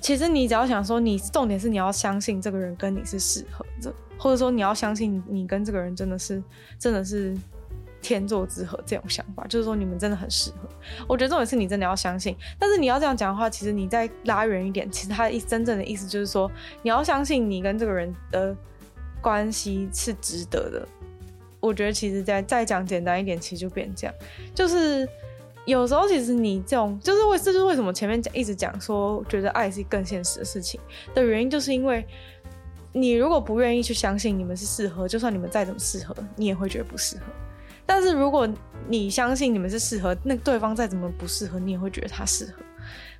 [0.00, 6.40] 其实你只要想说，你重点是你要相信这个人跟你是适合的，或者说你要相信你跟这个人真的是
[6.78, 7.36] 真的是。
[8.02, 10.68] 天作之合这种想法，就是说你们真的很适合。
[11.08, 12.36] 我觉得这种是你真的要相信。
[12.58, 16.50] 但是你要这样讲的话，其实你再拉远一点，其实他的意真正的意思就是说，
[16.82, 18.54] 你要相信你跟这个人的
[19.22, 20.86] 关系是值得的。
[21.60, 24.14] 我觉得其实再再讲简单一点，其实就变这样，
[24.52, 25.08] 就是
[25.64, 30.80] 有时候其实你这种就是为这就是为什么前面讲一直讲说觉得爱是更现实的事情
[31.14, 32.04] 的原因，就是因为
[32.92, 37.22] 你如果不愿意去相信你们是适合，就算你们再怎么适合，你也会觉得不适合。
[37.86, 38.48] 但是如果
[38.88, 42.54] 你相信你们是适合，那对方再怎么不适合，你也会觉得他适合。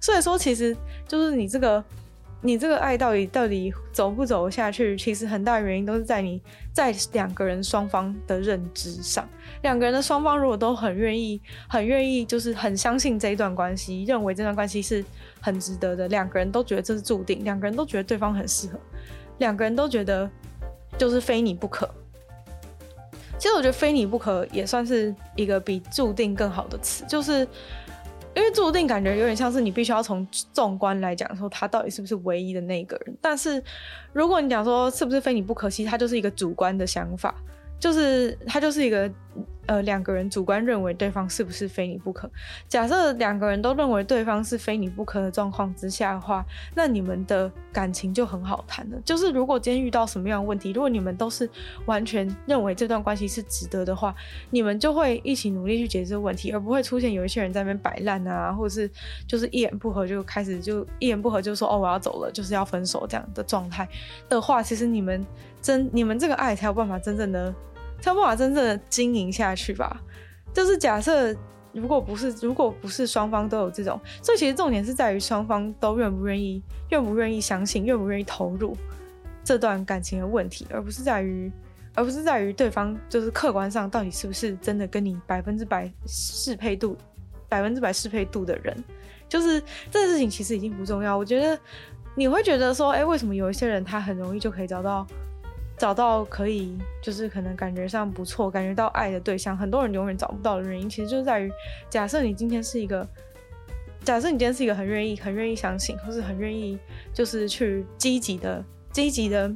[0.01, 1.85] 所以说，其实就是你这个，
[2.41, 6.41] 你这个爱到底到底走不走下去，其实很大原因都是在你
[6.73, 9.29] 在两个人双方的认知上。
[9.63, 15.05] 两个人的双方如果都很愿意，很愿意，就是很相信这一段关系，认为这段关系是
[15.41, 18.81] 很值得的，两个人都觉得这是注定，两个人都觉得对方很适合，
[19.39, 20.29] 两个人都觉得
[20.99, 21.89] 就是非你不可。
[23.43, 27.41] 其实我觉得“非你不可”也算是一个比“注定”更好的词，就是
[28.37, 33.17] 因为“注定”感觉有点像是你必须要从纵观来讲说他到底是不是唯一的那个人。
[33.21, 33.61] 但是
[34.13, 37.35] 如果你讲说是不是非你不可，其实他就是一个主观的想法，
[37.81, 39.11] 就是他就是一个。
[39.67, 42.29] 呃，两个人主观认为对方是不是非你不可？
[42.69, 46.45] 假设两个人都认为对方是非你不可的状况之下的话，
[46.75, 48.99] 那你们的感情就很好谈了。
[49.05, 51.49] 就是如果今天遇到什么样的问题，如果你们都是
[51.87, 54.13] 完全认为这段关系是值得的话，
[54.51, 58.91] 你们就会一起努力去解决这个问题，而不会出现有一些人在那边摆烂啊，或者是
[59.29, 63.89] 就是一言不合就开始就一言不合就说哦，我要走了，就是要分手这样的状态
[64.29, 65.25] 的话，其实你们
[65.61, 67.55] 真你们这个爱才有办法真正的。
[68.03, 70.03] 才有办法真正的经营下去吧。
[70.53, 71.35] 就是假设，
[71.73, 78.77] 如果不是，如果不是双方都有这种，所以其实重点是在于双方都愿不愿意，愿不愿意相信，愿不愿意投入
[79.43, 81.51] 这段感情的问题，而不是在于，
[81.95, 86.95] 而不是在于对方就是客观上到底是不是真的跟你百分之百适配度，
[87.49, 88.85] 百分之百适配度的人。
[89.27, 91.17] 就是这个事情其实已经不重要。
[91.17, 91.59] 我觉得
[92.15, 95.07] 你会觉得说，哎，为什么有一些人他很容易就可以找到？
[95.79, 101.51] 找到可以就是可能感觉上不错，感觉到爱的对象，很多人永远找不到的原因，其实就在于
[101.91, 103.05] 假设你今天是一个，
[104.05, 106.79] 假设你今天是一个很愿意、很愿意相信，或是很愿意
[107.13, 109.53] 就是去积极的、积极的、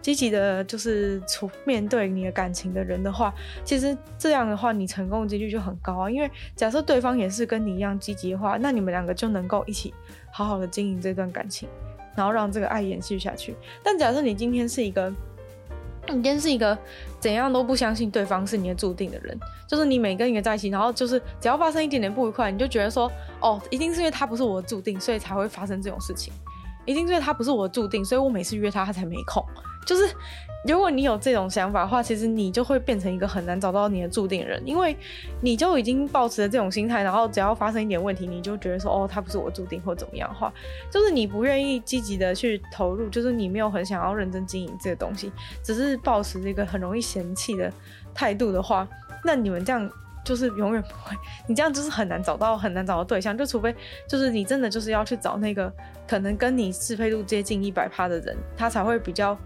[0.00, 6.08] 积极的，就是处面对你的感情的人的话，其实这样的话，你成功的几率就很高啊。
[6.08, 9.92] 因为假设对方也是跟你一样积极的话，那你们两个就能够一起
[10.30, 11.68] 好好的经营这段感情，
[12.14, 13.56] 然后让这个爱延续下去。
[13.82, 15.12] 但假设你今天是一个。
[16.14, 16.76] 你今天是一个
[17.20, 26.32] 怎样都不相信对方是你的注定的人，就是你每跟一个在一起，然后就是只要发生一点点不愉快，你就觉得说，哦，一定是因为他不是我的注定，所以才会发生这种事情，
[26.84, 29.44] 一定是因为他不是我的注定，所以我每次约他，他才没空，
[29.86, 30.08] 就是。
[30.66, 34.96] 如果你有这种想法的话，其实你就会变成一个很难找到你的注定人，因为
[35.42, 40.50] 你就已经抱持了这种心态，然后只要发生一点问题，你就觉得说，哦，他不是我注定或怎么样的话，
[40.90, 45.30] 就是你不愿意积极的去投入，就是你没有很想要认真经营这个东西，
[45.62, 47.70] 只是抱持这个很容易嫌弃的
[48.14, 48.88] 态度的话，
[49.22, 49.86] 那你们这样
[50.24, 51.14] 就是永远不会，
[51.46, 53.76] 你这样就是很难找到很难找到对象，就除非
[54.08, 55.70] 就是你真的就是要去找那个
[56.08, 59.38] 可能跟你适配度接近一百趴的人，他才会比较。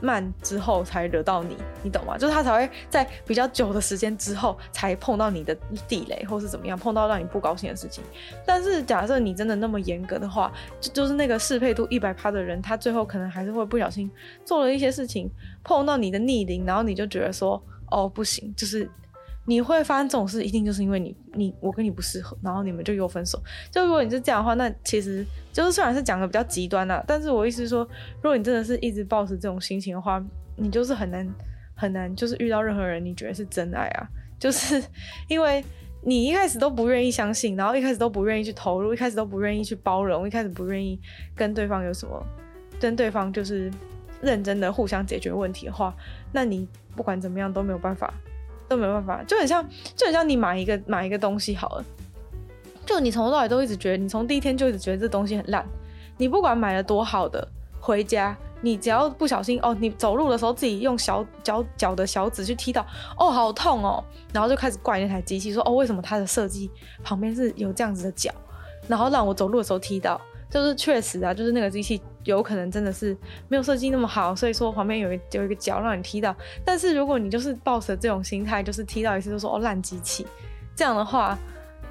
[0.00, 2.16] 慢之后才惹到你，你懂吗？
[2.18, 5.54] 就是他才会在比较久的时间之后才碰到你的
[5.86, 8.02] 地雷，或是怎么样碰到让你不高兴的事情。
[8.46, 14.10] 但是假设你真的那么严格的话，就就是那个适配度一百趴的人，他最后可能还是会不小心
[14.44, 15.30] 做了一些事情，
[15.62, 18.88] 碰到你的逆鳞，然后你就觉得说，哦，不行，就是
[19.46, 23.42] 你会发生这种事，一定就是因为你你我跟你不适合，然后你们就又分手。
[23.70, 27.82] 就如果你是这样的话，那其实就是虽然是讲的比较极端啦，但是我意思是说，
[28.16, 30.22] 如果你真的是一直抱持这种心情的话，
[30.56, 31.26] 你就是很难
[31.74, 34.06] 很难，就是遇到任何人你觉得是真爱啊，
[34.38, 34.80] 就是
[35.26, 35.64] 因为
[36.02, 41.00] 你一开始都不愿意相信，然后一开始都不愿意去投入，一开始都不愿意去包容，一开始不愿意
[41.34, 42.24] 跟对方有什么，
[42.78, 43.70] 跟对方就是
[44.20, 45.94] 认真的互相解决问题的话，
[46.30, 48.14] 那你不管怎么样都没有办法。
[48.70, 51.84] 都没办法，就很像，就很像你买一个买一个东西好了，
[52.86, 55.66] 就你从头到尾都一直觉得，你从第一天就一直觉得这东西很烂，
[56.16, 57.46] 你不管买了多好的，
[57.80, 62.86] 回家你只要不小心哦，你走路的时候自己用小脚脚的小指去踢到，
[63.18, 64.02] 哦，好痛哦，
[64.32, 66.70] 然后就开始怪那台机器说，哦，为什么它的设计
[67.02, 68.32] 旁边是有这样子的脚，
[68.86, 70.20] 然后让我走路的时候踢到。
[70.48, 73.16] 就是确实啊，就是那个机器有可能真的是
[73.48, 76.34] 没有设计那么好，所以说旁边有一有一个脚让你踢到。
[76.64, 80.26] 但是如果你就是抱着这种心态，就是踢到一次就说哦，烂机器，
[80.74, 81.38] 这样的话，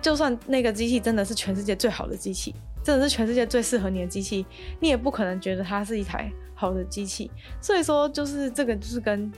[0.01, 4.45] 就算那个机器真的是全世界最好的机器，真的是全世界最适合你的机器，
[4.79, 7.29] 你也不可能觉得它是一台好的机器。
[7.61, 9.31] 所以说，就是这个就是跟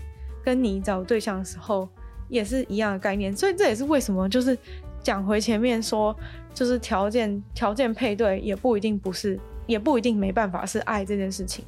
[0.43, 1.88] 跟你找对象的时候
[2.30, 3.36] 也是一样的概念。
[3.36, 4.58] 所以这也是为什么就是。
[5.04, 6.15] 讲回前面说，
[6.54, 11.65] 就是条件条件配对也不一定不是，也不一定没办法是爱这件事情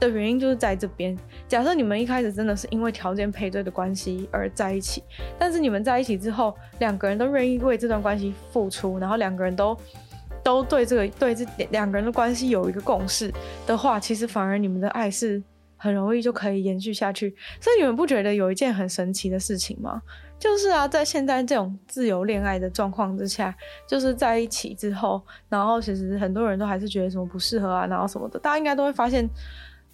[0.00, 1.16] 的原因，就是在这边。
[1.46, 5.02] 假设你们一开始真的是因为条件配对的关系而在一起，
[5.38, 9.76] 但是你们在一起之后，两个人都愿意为这段关系付出，然后两个人都
[10.42, 13.32] 都对这个对这两个人的关系有一个共识
[13.66, 15.42] 的话，其实反而你们的爱是
[15.76, 17.34] 很容易就可以延续下去。
[17.60, 20.02] 所以你们不觉得有一件很神奇的事情吗？
[20.44, 23.56] 就是啊，在现在这种自由恋爱的状况之下，
[23.88, 29.26] 就是在一起之后，然后其实很多人都还是觉得什么不适合啊，然后什么的，大家应该都会发现，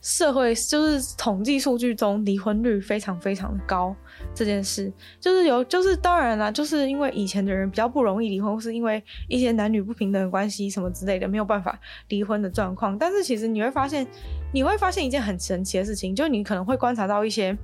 [0.01, 3.95] 社会就是统计数据中离婚率非常非常的高。
[4.35, 12.99] 这件事就是有，就是当然啦，就是因为以前的人比较不容易离婚，或是因为一些男女不平等的关系什么之类的，没有办法离婚的状况。
[12.99, 14.05] 但是其实你会发现，
[14.53, 17.57] 你会发现一件很神奇的事情，就是你可能会观察到一些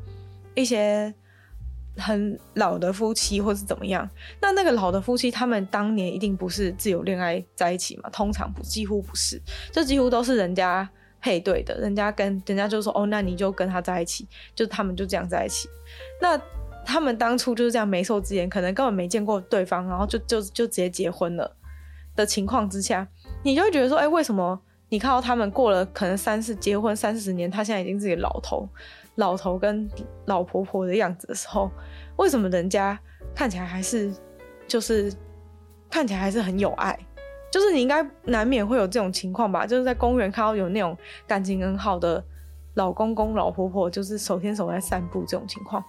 [0.55, 1.13] 一些。
[1.97, 4.09] 很老的夫妻，或是怎么样？
[4.41, 8.11] 那那个老的夫妻，他们当年一定不是自由恋爱在一起嘛？
[8.11, 9.41] 通常不，几乎不是，
[9.73, 10.89] 就几乎都是人家
[11.21, 15.69] 配对的，人家跟人家就说哦，那你就跟他在一起，就他们就这样在一起。
[16.21, 16.41] 那
[16.85, 21.57] 他们当初就是这样媒妁之言，可能根本没见过对方，然后就就就直接结婚了
[22.15, 23.09] 的情况之下，
[23.43, 28.69] 你就会觉得说，哎，为什么你看到他们过了可能三四结婚三四十年，他现在已经是个老头？
[29.17, 29.89] 老头跟
[30.25, 31.71] 老婆婆的样子的时候，
[32.17, 32.99] 为什么人家
[33.35, 34.15] 看起来还是
[34.67, 35.13] 就是
[35.91, 36.99] 看起来还是很有爱？
[37.51, 39.67] 就是你应该难免会有这种情况吧？
[39.67, 42.23] 就是在公园看到有那种感情很好的
[42.75, 45.83] 老公公、老婆婆，就是手牵手在散步这种情况。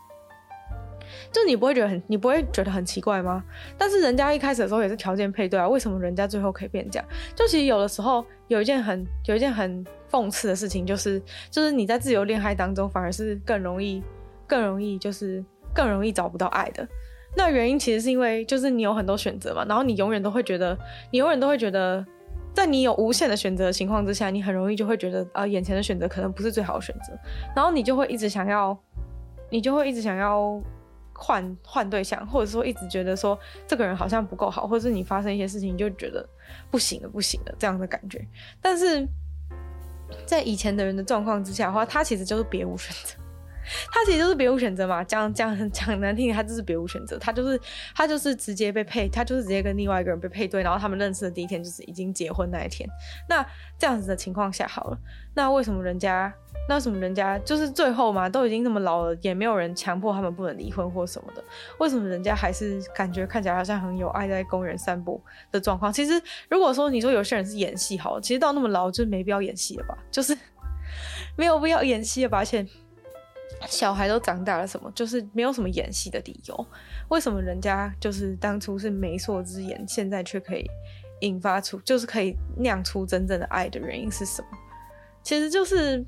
[1.32, 3.44] 就你不会觉得很，你不会觉得很奇怪吗？
[3.78, 7.08] 但是人家一开始的时候也是条件配对啊，为什么人家最后可以变这样？
[7.36, 14.02] 就其实有的时候有一件很有一件很讽刺的事情，就是就是你在自由恋爱当中反而是更容易
[14.48, 16.88] 更容易就是更容易找不到爱的。
[17.36, 20.78] 那原因其实是因为就是你有很多选择嘛，然后你永远都会觉得
[21.12, 22.04] 你永远都会觉得，
[22.54, 27.14] 在你有无限的选择的情况之下，你很容易就会觉得啊，眼前的选择可能不是最好的选择，
[27.56, 28.76] 然后你就会一直想要，
[29.52, 30.60] 你就会一直想要。
[31.18, 36.28] 换换对象，或者说一直觉得说这个人好像不够好，或者是你发生一些事情就觉得
[36.70, 38.26] 不行了，不行了这样的感觉。
[38.62, 39.06] 但是
[40.26, 43.22] 在以前的人的状况之下的话，他其实就是别无选择。
[43.92, 47.60] 他其实就是别无选择嘛，讲讲讲难听点，他就是别无选择，他就是
[47.94, 52.88] 他就是直接被配，他就是直接跟另外一个人被配对，然后他们认识的第一天就是已经结婚那一天。
[53.28, 53.46] 那
[53.78, 54.98] 这样子的情况下，好了，
[55.34, 56.34] 那为什么人家，
[56.68, 61.44] 那什么人家就是最后嘛，都已经那么老了，也没有人强迫他们不能离婚或什么的，
[61.80, 65.92] 为什么人家还是感觉看起来好像很有爱，在公园散步的状况？
[65.92, 70.38] 其实如果说你说有些人是演戏，好，其实到那么老就没必要演戏了吧， 就是
[71.36, 72.66] 没有必要演戏了吧，而且。
[73.66, 76.68] 小孩都长大了，什么就是没有什么演戏的理由。
[77.08, 80.70] 为什么人家就是当初是媒妁之言，现在却可以
[81.22, 84.48] 引发出，就是可以酿出真正的爱的原因是什么？
[85.24, 86.06] 其实就是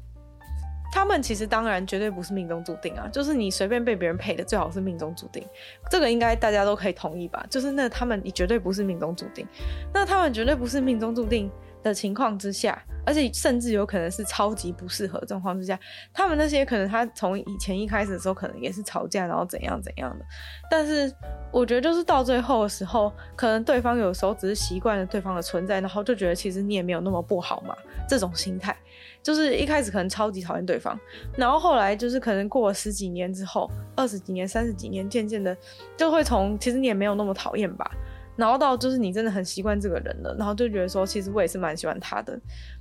[0.92, 5.46] 他们其实当然绝对不是命中注定啊，就是你随便被别人配的，最好是命中注定。
[5.90, 7.46] 这个应该大家都可以同意吧？
[7.50, 9.48] 就是那他们你绝对不是命中注定，
[9.94, 11.50] 那他们绝对不是命中注定
[11.84, 15.80] 的情况之下，而且甚至有可能是超级不适合状况之下，
[16.14, 20.26] 他们那些可能他从以前一开始的时候可能也是吵架，然后怎样怎样的。
[20.70, 21.14] 但是
[21.52, 27.76] 我觉得就是到最后的时候，可能对方有时候只是习惯了对方的存在，然后就觉得其实你也没有那么不好嘛。
[28.08, 28.76] 这种心态，
[29.22, 31.00] 就是一开始可能超级讨厌对方，
[31.38, 35.56] 然后后来就是可能过了十几年之后，二十几年、三十几年，渐渐的
[35.98, 37.90] 就会从其实你也没有那么讨厌吧，
[38.36, 42.40] 然后到就是你真的很习惯这个人了，然后就觉得说其实我也是蛮喜欢他的，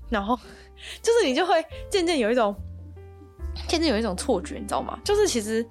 [0.08, 0.38] 然后
[1.02, 2.54] 就是你就会渐渐有一种
[3.66, 4.98] 渐渐有一种错觉，你知道吗？
[5.04, 5.66] 就是其实。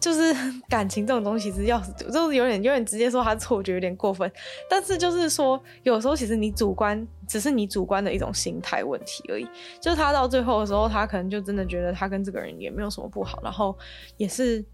[0.00, 0.32] 就是
[0.68, 4.30] 感情这种东西，其实要就是有点有点直接说他错觉有点过分，
[4.70, 9.46] 但是就是说有时候其实你主观只是你主观的一种心态问题而已。
[9.80, 13.76] 就是他到最后的时候，他可能就真的觉得他跟这个人也没有什么不好，然后
[14.16, 14.64] 也是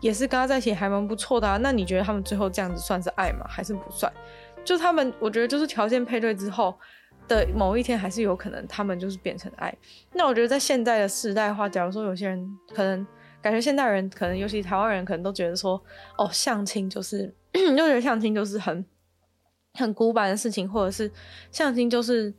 [0.00, 1.56] 也是跟他在一起还蛮不错的啊。
[1.56, 3.46] 那你觉得他们最后这样子算是爱吗？
[3.48, 4.12] 还是不算？
[4.64, 6.74] 就他们我觉得就是条件配对之后
[7.26, 9.74] 的某一天，还是有可能他们就是变成爱。
[10.12, 13.06] 那我觉得在现在的时代的话，假如说有些人可能。
[13.44, 15.78] 感觉现代人可能，尤其台湾人，可能都觉得说，
[16.16, 18.82] 哦，相亲就是， 就觉得相亲就是很
[19.74, 21.10] 很古板的事情，或者是
[21.52, 22.32] 相亲就是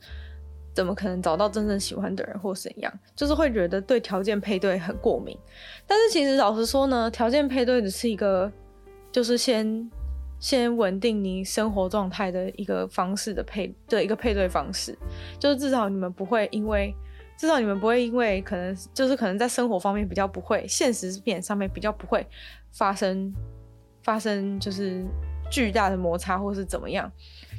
[0.74, 5.38] 怎么可能找到真正喜欢的人，或怎样，就是会觉得对条件配对很过敏。
[5.86, 8.52] 但是其实老实说呢，条件配对只是一个，
[9.12, 9.88] 就是先
[10.40, 14.98] 先稳定你生活状态的一个方式的配的一个配对方式，
[15.38, 16.96] 就是至少你们不会因为。
[17.38, 22.26] 至少你们不会因为可能就是可能在生活方面比较不会，现实面上面比较不会
[22.72, 23.34] 发生
[24.04, 25.04] 发生就是
[25.52, 27.12] 巨大的摩擦或是怎么样，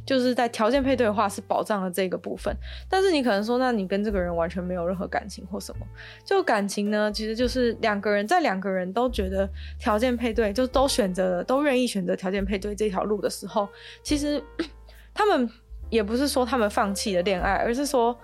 [0.05, 2.55] 就是在条件配对的话是保障了这个部分。
[2.89, 5.87] 但是你可能说，那你跟这个人完全没有任何感情或什么？
[6.25, 9.49] 就感情呢，其实就是两个人在两个人都觉得
[9.79, 13.69] 条件配对，就都选择了都愿意选择条件配对这条路的时候，
[14.03, 14.43] 其实
[15.15, 15.49] 他们
[15.91, 18.19] 也不是说他们放弃了恋爱，而是说。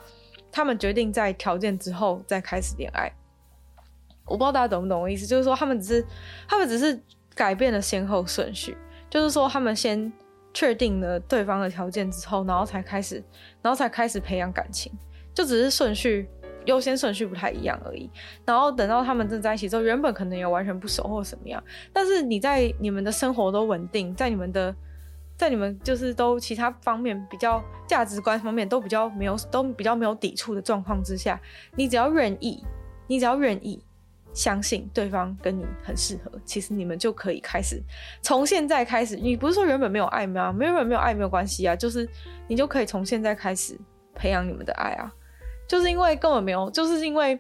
[0.53, 3.11] 他们决定在条件之后再开始恋爱，
[4.26, 6.07] 我不知道大家懂不懂我意思，就是说他们只是
[6.46, 7.03] 他们只是
[7.34, 8.76] 改变了先后顺序，
[9.09, 10.12] 就是说他们先
[10.53, 13.24] 确定了对方的条件之后，然后才开始，
[13.62, 14.92] 然后才开始培养感情，
[15.34, 16.28] 就只是顺序
[16.66, 18.11] 优先顺序不太一样而已。
[18.44, 24.74] 然后等到他们正在一起之后，原本可能也完全不熟或什么样，但是你在你们的生活都稳定，在你们的。
[25.43, 31.40] 在你们就是都其他方面比较价值观方面都比较没有都比较没有抵触的状况之下，
[31.74, 32.64] 你只要愿意，
[33.09, 33.82] 你只要愿意
[34.32, 37.82] 相信对方跟你很适合，其实你们就可以开始
[38.22, 39.16] 从现在开始。
[39.16, 40.53] 你不是说原本没有爱吗？
[40.53, 42.09] 没有没有爱没有关系啊，就是
[42.47, 43.76] 你就可以从现在开始
[44.14, 45.12] 培养你们的爱啊。
[45.66, 47.36] 就是因为根本没有，就是因为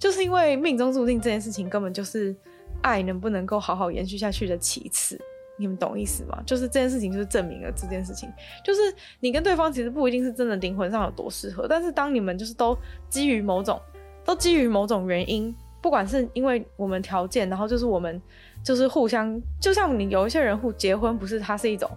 [0.00, 2.34] 就是因为命中注定这件事情根本就是
[2.82, 5.16] 爱能不能够好好延续下去的其次。
[5.60, 6.42] 你们懂意思吗？
[6.46, 8.32] 就是这件事情就是证明了这件事情，
[8.64, 8.80] 就是
[9.20, 12.74] 你跟对方其实不一定是真的灵魂上有多适合，但是当你们就是都
[13.10, 13.78] 基于某种，
[14.24, 18.18] 都基于某种原因，不管是因为我们条件，然后就是我们
[18.64, 21.90] 就是互相，就像你有一些人互结婚，不是它是一种，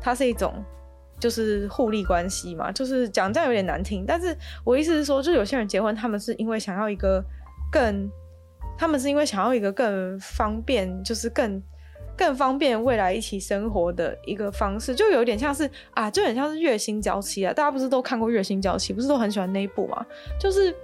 [0.00, 0.54] 它是一种
[1.18, 7.22] 就是互利关系嘛，就是讲这样有点难听，但是我意思是说，就有些人结婚，他们是因为想要一个
[7.70, 8.10] 更，
[8.78, 11.62] 他们是因为想要一个更方便，就是更。
[12.20, 17.50] 更方便未来一起生活的一个方式，就有点像是啊，就很像是月薪娇妻啊。
[17.54, 20.04] 大家不是都看过月薪娇妻，不是都很喜欢那一部吗？
[20.38, 20.76] 就是。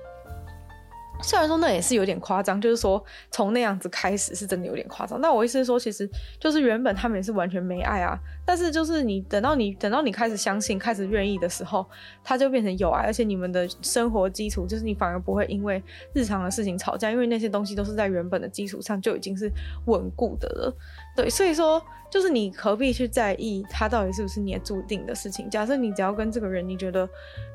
[1.23, 5.19] 虽然说那也是有点夸张，就是说从那样子开始是真的有点夸张。
[5.19, 6.07] 那我意思是说，其实
[6.39, 11.87] 就是原本他们也是完全没爱啊，但是就是你等到你等到你开始相信、开始愿意的时候，
[12.23, 15.83] 他就变成有爱，而且你们的生活基础就是你反而不会因为
[16.13, 19.51] 日常的事情吵架，因为那些东西都是在原本的基础上就已经是
[19.87, 20.77] 稳固的了。
[21.17, 21.83] 对，所以说。
[22.09, 25.51] 就是你何必去在意他到底是不是你的注定的事情？
[25.51, 27.07] 假设你只要跟这个人，你觉得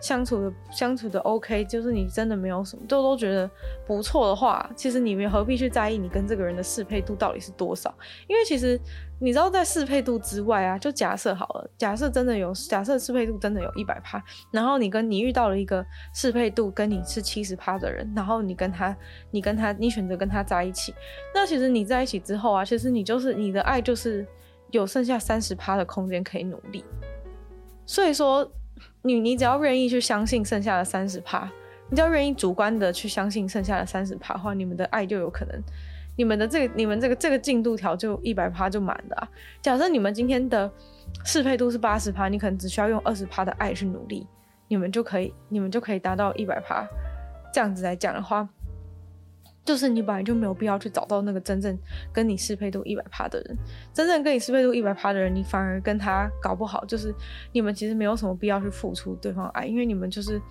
[0.01, 3.49] 相处的相处的 OK，就是你真的没有什么，都都觉得
[3.87, 7.91] 不错的话，其实你们何必去在意你跟这个人的适配度到底是多少？
[8.27, 8.77] 因为其实
[9.21, 18.93] 你知道，在适配度之外啊，就假设好了，假设真的有，假设适配度真的有一百趴，然后你跟你遇到了一个适配度跟你是七十趴的人，然后你跟他，
[19.29, 20.93] 你跟他，你选择跟他在一起，
[21.33, 24.27] 那其实你在一起之后啊，其实你就是你的爱就是。
[24.71, 26.81] 有剩下三十趴的空间可以努力，
[27.85, 28.49] 所以说
[29.01, 31.51] 你你只要愿意去相信剩下的三十趴，
[31.89, 35.61] 你只要愿意主观的去相信剩下的三十趴的话，你们的爱就有可能，
[36.21, 39.27] 你们的这个你们这个这个进度条就一百趴就满了啊。
[39.59, 40.71] 假设你们今天的
[41.25, 44.27] 适配度是八十趴，你可能只需要用二十趴的爱去努力，
[44.67, 46.87] 你们就可以你们就可以达到一百趴。
[47.51, 48.47] 这样子来讲的话。
[49.63, 51.77] 就是你本来就没有必要去找到那个真正
[52.11, 53.57] 跟你适配度一百趴的人，
[53.93, 57.13] 真正跟你适配度一百趴的人，你反而跟他搞不好，就是
[57.51, 60.41] 你们其实没有什么必要去付出对方爱，因为你们就是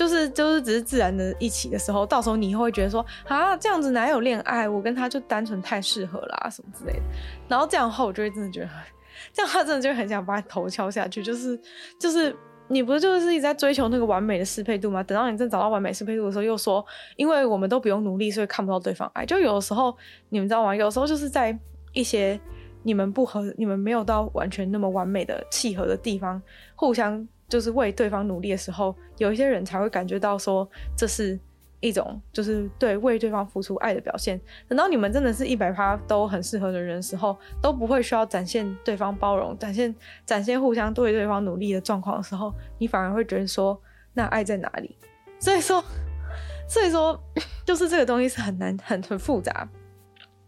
[0.00, 7.02] 就是就是只是自然的一起的时候，到时候你会觉得说啊，这样子哪有恋爱，我跟他就单纯太适合啦什么之类的，
[7.46, 8.68] 然后这样的话我就会真的觉得，
[9.30, 11.60] 这样他真的就很想把你头敲下去，就是
[11.98, 12.34] 就是
[12.68, 15.02] 你不是就是一直在追求那个完美的适配度吗？
[15.02, 16.82] 等到你真找到完美适配度的时候，又说
[17.16, 19.26] 因为我们都不用努力，所以看不到对方爱。
[19.26, 19.94] 就有的时候
[20.30, 20.74] 你们知道吗？
[20.74, 21.54] 有时候就是在
[21.92, 22.40] 一些
[22.84, 26.40] 你们不合、你们没有到完全那么完美的契合的地方，
[26.74, 31.38] 互相就是为对方努力的时候，有一些人才会感觉到说这是。
[31.82, 34.38] 一种就是对为对方付出爱的表现。
[34.68, 39.94] 等到你们真的是一百趴都很适合的人的时候，都不会需要展现对方包容、展现
[40.26, 43.80] 展现互相对对方努力的状况的时候，你反而会觉得说，
[44.12, 44.94] 那爱在哪里？
[45.38, 45.82] 所以说，
[46.68, 47.18] 所以说，
[47.64, 49.66] 就是这个东西是很难、很很复杂。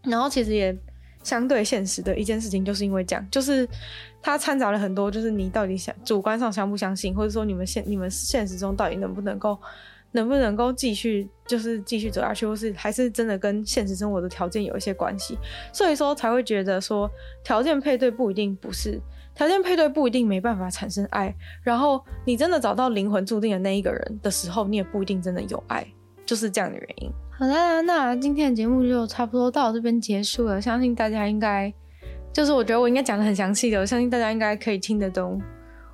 [0.02, 0.76] 然后其实也
[1.22, 3.68] 相对现实的一件事情，就是因为这样，就是
[4.20, 9.58] 它掺杂了很多，就是你到底想主观上相不相信，或者说你们现你们现实中到底能不能够。
[10.14, 15.38] 能不能够继续就是继续走下去，或是还是真的跟现实生活的条件有一些关系，
[15.72, 17.10] 所以说才会觉得说
[17.42, 19.00] 条件配对不一定不是
[19.34, 25.82] 条件配对不一定没办法产生爱，然后你真的找到灵魂注定的那一个人的时候，你也不一定真的有爱，
[26.32, 27.12] 就是这样的原因。
[27.38, 31.70] 好啦，那今天的节目就差不多到这边结束了，相信大家应该
[32.32, 35.38] 就是我觉得我应该讲得很详细的，我相信大家应该可以听得懂。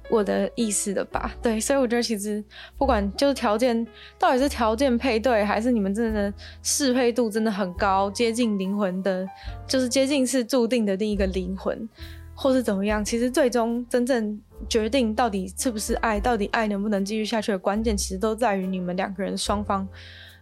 [0.08, 2.42] 我的意思的吧，对，所以我觉得其实
[2.76, 3.84] 不管就是条件
[4.16, 6.32] 到底是条件配对，还是你们真的
[6.62, 9.26] 适配度真的很高，接近灵魂的，
[9.66, 11.88] 就是接近是注定的另一个灵魂，
[12.32, 19.86] 或是怎么样，其实最终真正决定到底是不是爱，到底爱能不能继续下去的关键，其实都在于你们两个人双方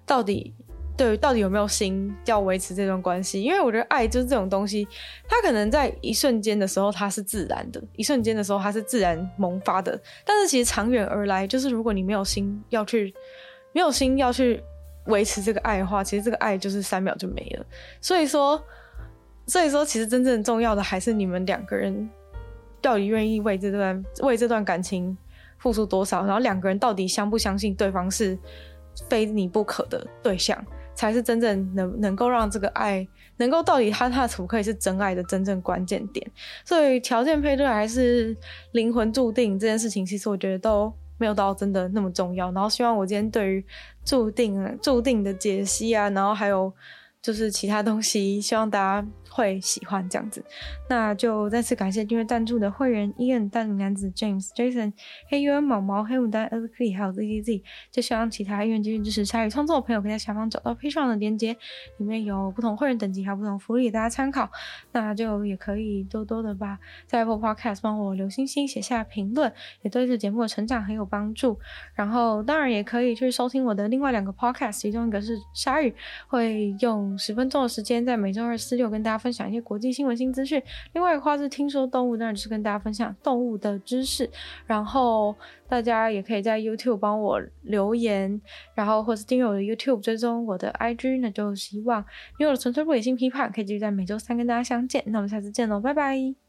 [0.06, 0.54] 到底。
[0.96, 3.42] 对，到底有没有心要维持这段关系？
[3.42, 4.88] 因为我觉得爱就是这种东西，
[5.28, 10.00] 它可能在一瞬间的时候它是自然的，一瞬间的时候它是自然萌发的。
[10.24, 13.12] 但是其实长远而来，就是如果你没有心要去，
[13.74, 14.64] 没有心要去
[15.08, 17.66] 维持这个爱的话，其实这个爱就是三秒就没了。
[18.00, 18.58] 所以说，
[19.46, 22.08] 所以说，其实真正重要的还是你们两个人
[22.80, 25.14] 到底愿意为这段为这段感情
[25.58, 28.38] 付出多少，然后两个人到底相不相信对方是
[29.08, 30.64] 非你不可的对象。
[30.94, 36.26] 才是真正能能够让这个爱能够到底他他可不可以是真爱的真正关键点，
[36.64, 38.34] 所以条件配对还是
[38.72, 42.50] 灵魂注定这件事情，其实我觉得都没有到真的那么重要。
[42.52, 43.62] 然后希望我今天对于
[44.06, 46.72] 注定注定的解析啊，然后还有
[47.20, 49.06] 就是其他东西，希望大家。
[49.30, 50.44] 会喜欢这样子，
[50.88, 54.92] 那就再次感谢订阅赞助的会员：Ian、大龄男子 James、Jason、
[55.28, 57.62] 黑鸢毛毛、黑牡丹、Elky，还有 ZZZ。
[57.90, 61.56] 就希望其他愿意继续支持鲨鱼创作的朋友，可以在下方找到 Patreon 的链接，
[61.98, 64.48] 里面有不同会员等级还有不同福利大家参考。
[64.92, 69.52] 那就也可以多多的吧，在 Apple Podcast 帮我留星星、写下评论，
[69.82, 71.58] 也对这节目的成长很有帮助。
[71.94, 75.94] 然后当然也可以去收听我的另外两个 Podcast，其中一个是鲨鱼，
[76.28, 79.15] 会用十分钟的时间在每周二、四、六跟大家。
[79.18, 80.62] 分享一些国际新闻新资讯，
[80.92, 84.28] 另外一个话是听说动物，当然是跟大家分享动物的知识。
[84.66, 85.34] 然后
[85.68, 88.40] 大家也可以在 YouTube 帮我留言，
[88.74, 91.20] 然后或是订阅我的 YouTube，追踪我的 IG。
[91.20, 92.04] 那就希望
[92.38, 95.02] 因为我的纯粹不理性批判可以继续在每周三跟大家相见。
[95.06, 96.45] 那我们下次见喽，拜拜。